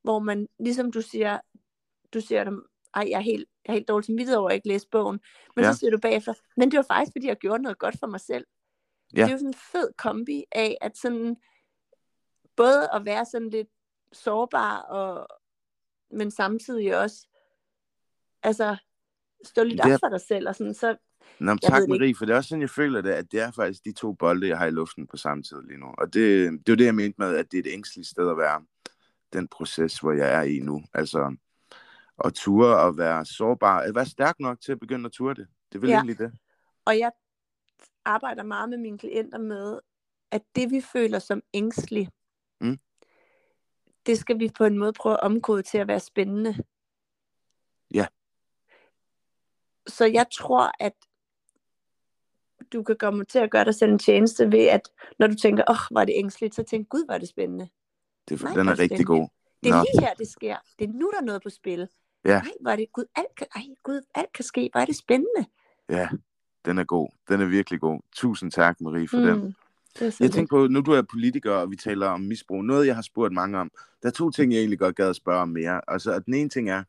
[0.02, 1.40] hvor man, ligesom du siger,
[2.14, 2.66] du siger dem,
[2.96, 5.20] ej, jeg er helt, jeg er helt dårlig samvittighed over at ikke læse bogen,
[5.56, 5.72] men ja.
[5.72, 8.20] så siger du bagefter, men det var faktisk, fordi jeg gjorde noget godt for mig
[8.20, 8.46] selv.
[9.16, 9.22] Ja.
[9.22, 11.38] Det er jo sådan en fed kombi af, at sådan,
[12.56, 13.68] både at være sådan lidt
[14.12, 15.28] sårbar, og,
[16.12, 17.28] men samtidig også
[18.44, 18.78] altså,
[19.44, 20.48] stå lidt op for dig selv.
[20.48, 20.96] Og sådan, så,
[21.40, 23.86] Nå, tak Marie, for det er også sådan, jeg føler det, at det er faktisk
[23.86, 25.86] de to bolde, jeg har i luften på samme tid lige nu.
[25.98, 28.38] Og det, det er det, jeg mente med, at det er et ængstligt sted at
[28.38, 28.62] være.
[29.34, 30.84] Den proces, hvor jeg er i nu.
[30.94, 31.36] Altså,
[32.26, 33.80] at ture og være sårbar.
[33.80, 35.48] At være stærk nok til at begynde at ture det.
[35.74, 35.96] Det vel ja.
[35.96, 36.32] egentlig det.
[36.86, 37.12] Og jeg
[38.06, 39.80] arbejder meget med mine klienter med,
[40.32, 42.10] at det vi føler som ængstligt,
[42.62, 42.80] mm
[44.10, 46.64] det skal vi på en måde prøve at omkode til at være spændende.
[47.94, 48.06] Ja.
[49.90, 50.94] Så jeg tror, at
[52.74, 55.64] du kan komme til at gøre dig selv en tjeneste ved, at når du tænker,
[55.70, 57.70] åh, oh, var det ængstligt, så tænk, gud, var det spændende.
[58.30, 59.28] Det, Nej, den er, rigtig god.
[59.64, 59.86] Det er Nå.
[59.94, 60.56] lige her, det sker.
[60.80, 61.88] Det er nu, der er noget på spil.
[62.26, 62.42] Ja.
[62.42, 64.70] Nej, var det, gud, alt kan, ej, gud, alt kan ske.
[64.76, 65.46] Er det spændende.
[65.90, 66.10] Ja,
[66.66, 67.10] den er god.
[67.30, 68.00] Den er virkelig god.
[68.16, 69.24] Tusind tak, Marie, for mm.
[69.24, 69.56] den.
[70.20, 72.64] Jeg tænker på, nu du er politiker, og vi taler om misbrug.
[72.64, 73.72] Noget, jeg har spurgt mange om.
[74.02, 75.82] Der er to ting, jeg egentlig godt gad at spørge om mere.
[75.88, 76.84] Altså, at den ene ting er,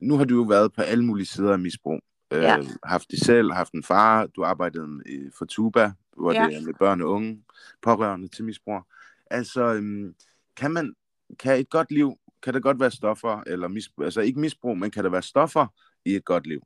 [0.00, 2.00] nu har du jo været på alle mulige sider af misbrug.
[2.30, 2.58] Øh, ja.
[2.84, 6.46] haft det selv, haft en far, du arbejdede for Tuba, hvor ja.
[6.46, 7.44] det er med børn og unge,
[7.82, 8.82] pårørende til misbrug.
[9.30, 10.14] Altså, øhm,
[10.56, 10.94] kan man,
[11.38, 14.90] kan et godt liv, kan der godt være stoffer, eller misbrug, altså ikke misbrug, men
[14.90, 15.66] kan der være stoffer
[16.04, 16.62] i et godt liv?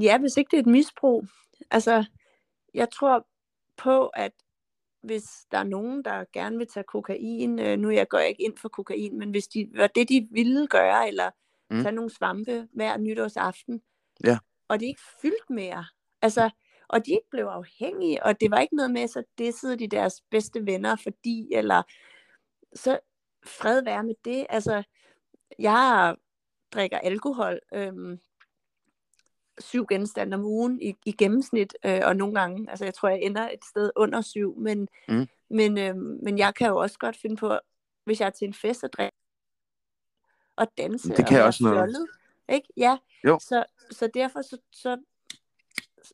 [0.00, 1.26] Ja, hvis ikke det er et misbrug.
[1.70, 2.04] Altså,
[2.74, 3.26] jeg tror
[3.76, 4.32] på, at
[5.02, 8.56] hvis der er nogen, der gerne vil tage kokain, øh, nu jeg går ikke ind
[8.56, 11.30] for kokain, men hvis de var det, de ville gøre, eller
[11.72, 11.82] mm.
[11.82, 13.82] tage nogle svampe hver nytårsaften,
[14.24, 14.38] ja.
[14.68, 15.84] og det ikke fyldt mere,
[16.22, 16.50] altså,
[16.88, 20.22] og de ikke blev afhængige, og det var ikke noget med, så dissede de deres
[20.30, 21.82] bedste venner, fordi, eller
[22.74, 22.98] så
[23.46, 24.82] fred være med det, altså,
[25.58, 26.16] jeg
[26.72, 28.18] drikker alkohol, øhm,
[29.58, 33.20] syv genstande om ugen i, i gennemsnit, øh, og nogle gange, altså jeg tror, jeg
[33.22, 35.26] ender et sted under syv, men, mm.
[35.50, 37.58] men, øh, men jeg kan jo også godt finde på,
[38.04, 39.16] hvis jeg er til en fest og drikker,
[40.56, 41.76] og danse det kan og også noget.
[41.76, 42.06] Fjollet,
[42.48, 42.68] ikke?
[42.76, 43.38] Ja, jo.
[43.42, 44.96] Så, så derfor så, så,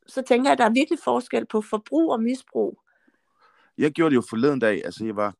[0.06, 2.80] så tænker jeg, at der er virkelig forskel på forbrug og misbrug.
[3.78, 5.34] Jeg gjorde det jo forleden dag, altså jeg var,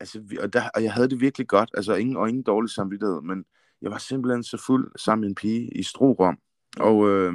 [0.00, 3.20] altså, og, der, og jeg havde det virkelig godt, altså ingen, og ingen dårlig samvittighed,
[3.20, 3.44] men
[3.82, 6.38] jeg var simpelthen så fuld sammen med en pige i Strorum,
[6.80, 7.32] og øh,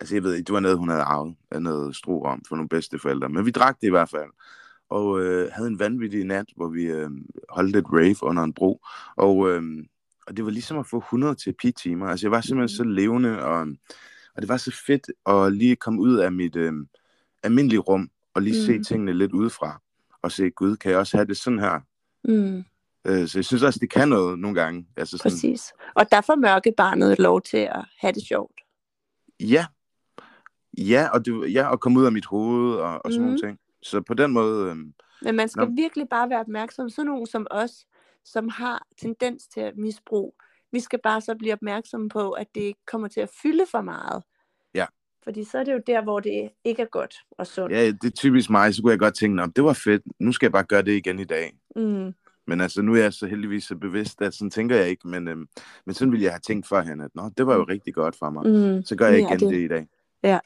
[0.00, 2.68] altså jeg ved ikke, det var noget, hun havde arvet af noget om for nogle
[2.68, 3.28] bedste forældre.
[3.28, 4.30] Men vi drak det i hvert fald.
[4.90, 7.10] Og øh, havde en vanvittig nat, hvor vi øh,
[7.48, 8.80] holdt et rave under en bro.
[9.16, 9.62] Og, øh,
[10.26, 12.06] og det var ligesom at få 100 terapi-timer.
[12.06, 13.60] Altså jeg var simpelthen så levende, og,
[14.34, 16.72] og det var så fedt at lige komme ud af mit øh,
[17.42, 18.66] almindelige rum, og lige mm.
[18.66, 19.80] se tingene lidt udefra.
[20.22, 21.80] Og se, gud, kan jeg også have det sådan her?
[22.24, 22.64] Mm.
[23.04, 24.86] Øh, så jeg synes også, det kan noget nogle gange.
[24.96, 25.30] Altså sådan...
[25.30, 25.72] Præcis.
[25.94, 28.60] Og der får mørke barnet lov til at have det sjovt.
[29.40, 29.66] Ja.
[30.78, 33.24] Ja, og, det, ja, og komme ud af mit hoved og, og sådan mm.
[33.24, 33.48] nogle mhm.
[33.48, 33.58] ting.
[33.82, 34.70] Så på den måde...
[34.70, 34.76] Øh,
[35.22, 35.74] Men man skal nå.
[35.76, 36.90] virkelig bare være opmærksom.
[36.90, 37.86] Sådan nogen som os,
[38.24, 40.32] som har tendens til at misbruge.
[40.72, 43.80] Vi skal bare så blive opmærksomme på, at det ikke kommer til at fylde for
[43.80, 44.22] meget.
[44.74, 44.86] Ja.
[45.24, 47.72] Fordi så er det jo der, hvor det ikke er godt og sundt.
[47.72, 48.74] Ja, det er typisk mig.
[48.74, 50.02] Så kunne jeg godt tænke, det var fedt.
[50.20, 51.52] Nu skal jeg bare gøre det igen i dag.
[51.76, 52.14] Mm.
[52.46, 55.28] Men altså, nu er jeg så heldigvis så bevidst, at sådan tænker jeg ikke, men,
[55.28, 55.48] øhm,
[55.86, 57.68] men sådan ville jeg have tænkt førhen, at Nå, det var jo mm.
[57.68, 58.46] rigtig godt for mig.
[58.46, 58.82] Mm.
[58.82, 59.54] Så gør jeg igen ja, det...
[59.54, 59.86] det i dag.
[60.22, 60.38] Ja.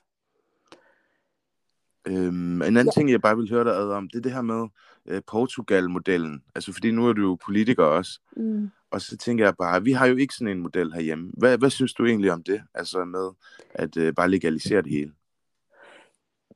[2.08, 2.90] Øhm, en anden ja.
[2.90, 4.68] ting, jeg bare vil høre dig ad om, det er det her med
[5.06, 6.42] øh, Portugal-modellen.
[6.54, 8.20] Altså, fordi nu er du jo politiker også.
[8.36, 8.70] Mm.
[8.90, 11.30] Og så tænker jeg bare, vi har jo ikke sådan en model herhjemme.
[11.36, 12.62] Hvad, hvad synes du egentlig om det?
[12.74, 13.30] Altså med
[13.74, 15.12] at øh, bare legalisere det hele?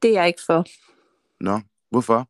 [0.03, 0.64] Det er jeg ikke for.
[1.40, 2.28] Nå, hvorfor?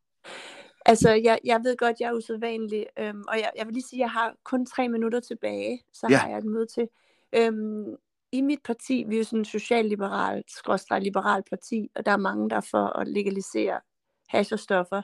[0.86, 3.98] Altså, jeg, jeg ved godt, jeg er usædvanlig, øhm, og jeg, jeg vil lige sige,
[3.98, 6.16] at jeg har kun tre minutter tilbage, så ja.
[6.16, 6.88] har jeg et møde til.
[7.32, 7.96] Øhm,
[8.33, 10.45] i mit parti, vi er jo sådan en socialliberal,
[11.01, 13.80] liberal parti, og der er mange, der er for at legalisere
[14.28, 15.03] hash og stoffer.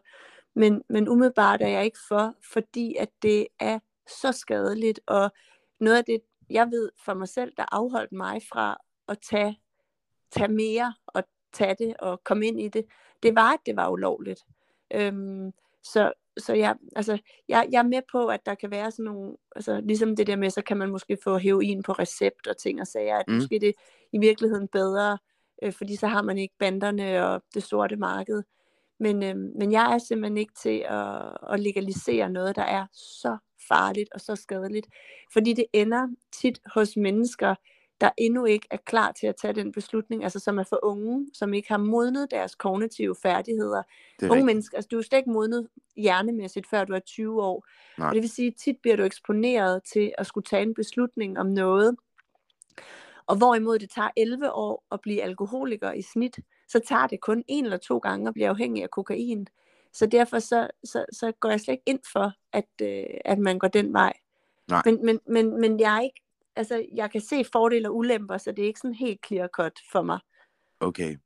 [0.54, 3.78] Men, men umiddelbart er jeg ikke for, fordi at det er
[4.20, 5.30] så skadeligt, og
[5.80, 6.20] noget af det,
[6.50, 8.76] jeg ved for mig selv, der afholdt mig fra
[9.08, 9.60] at tage,
[10.30, 12.84] tage mere og tage det og komme ind i det,
[13.22, 14.44] det var, at det var ulovligt.
[14.94, 15.52] Øhm,
[15.82, 17.18] så, så jeg, altså,
[17.48, 20.36] jeg, jeg er med på, at der kan være sådan nogle, altså ligesom det der
[20.36, 23.34] med, så kan man måske få heroin på recept og ting og sager, at mm.
[23.34, 23.72] måske det
[24.12, 25.18] i virkeligheden bedre,
[25.62, 28.42] øh, fordi så har man ikke banderne og det sorte marked.
[29.00, 33.36] Men, øh, men jeg er simpelthen ikke til at, at legalisere noget, der er så
[33.68, 34.86] farligt og så skadeligt.
[35.32, 37.54] Fordi det ender tit hos mennesker,
[38.00, 41.26] der endnu ikke er klar til at tage den beslutning, altså som er for unge,
[41.32, 43.82] som ikke har modnet deres kognitive færdigheder.
[44.22, 44.46] Unge rigtigt.
[44.46, 47.66] mennesker, altså du er slet ikke modnet hjernemæssigt, før du er 20 år.
[47.98, 48.08] Nej.
[48.08, 51.38] Og det vil sige, at tit bliver du eksponeret til at skulle tage en beslutning
[51.38, 51.96] om noget,
[53.26, 56.38] og hvorimod det tager 11 år at blive alkoholiker i snit,
[56.68, 59.46] så tager det kun en eller to gange at blive afhængig af kokain.
[59.92, 63.58] Så derfor så, så, så går jeg slet ikke ind for, at, øh, at man
[63.58, 64.12] går den vej.
[64.68, 64.82] Nej.
[64.84, 66.22] Men, men, men, men jeg er ikke
[66.58, 69.72] altså, jeg kan se fordele og ulemper, så det er ikke sådan helt clear cut
[69.92, 70.18] for mig.
[70.80, 71.16] Okay.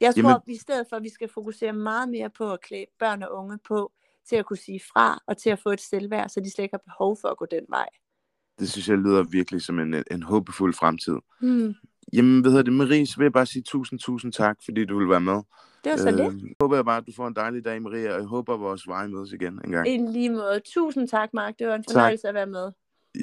[0.00, 0.42] Jeg tror, Jamen...
[0.48, 3.32] at i stedet for, at vi skal fokusere meget mere på at klæde børn og
[3.32, 3.92] unge på,
[4.28, 6.74] til at kunne sige fra, og til at få et selvværd, så de slet ikke
[6.74, 7.88] har behov for at gå den vej.
[8.58, 11.16] Det synes jeg lyder virkelig som en, en håbefuld fremtid.
[11.40, 11.74] Hmm.
[12.12, 14.98] Jamen, hvad hedder det, Marie, så vil jeg bare sige tusind, tusind tak, fordi du
[14.98, 15.40] vil være med.
[15.84, 16.42] Det var så øh, lidt.
[16.42, 18.60] Jeg håber jeg bare, at du får en dejlig dag, Maria, og jeg håber, at
[18.60, 19.88] vores veje mødes igen en gang.
[19.88, 20.60] I lige måde.
[20.74, 21.58] Tusind tak, Mark.
[21.58, 22.28] Det var en fornøjelse tak.
[22.28, 22.72] at være med.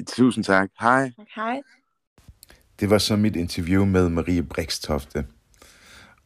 [0.08, 0.70] Tusind tak.
[0.80, 1.12] Hej.
[1.36, 1.62] Hej.
[2.80, 5.26] Det var så mit interview med Marie Brikstofte.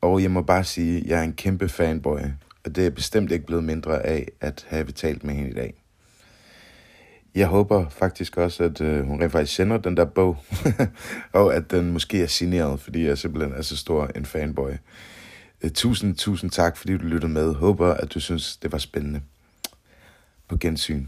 [0.01, 2.19] Og jeg må bare sige, at jeg er en kæmpe fanboy,
[2.65, 5.83] og det er bestemt ikke blevet mindre af at have talt med hende i dag.
[7.35, 10.37] Jeg håber faktisk også, at øh, hun rent faktisk sender den der bog,
[11.33, 14.71] og at den måske er signeret, fordi jeg simpelthen er så stor en fanboy.
[15.61, 17.53] Øh, tusind, tusind tak, fordi du lyttede med.
[17.53, 19.21] Håber, at du synes, det var spændende.
[20.47, 21.07] På gensyn.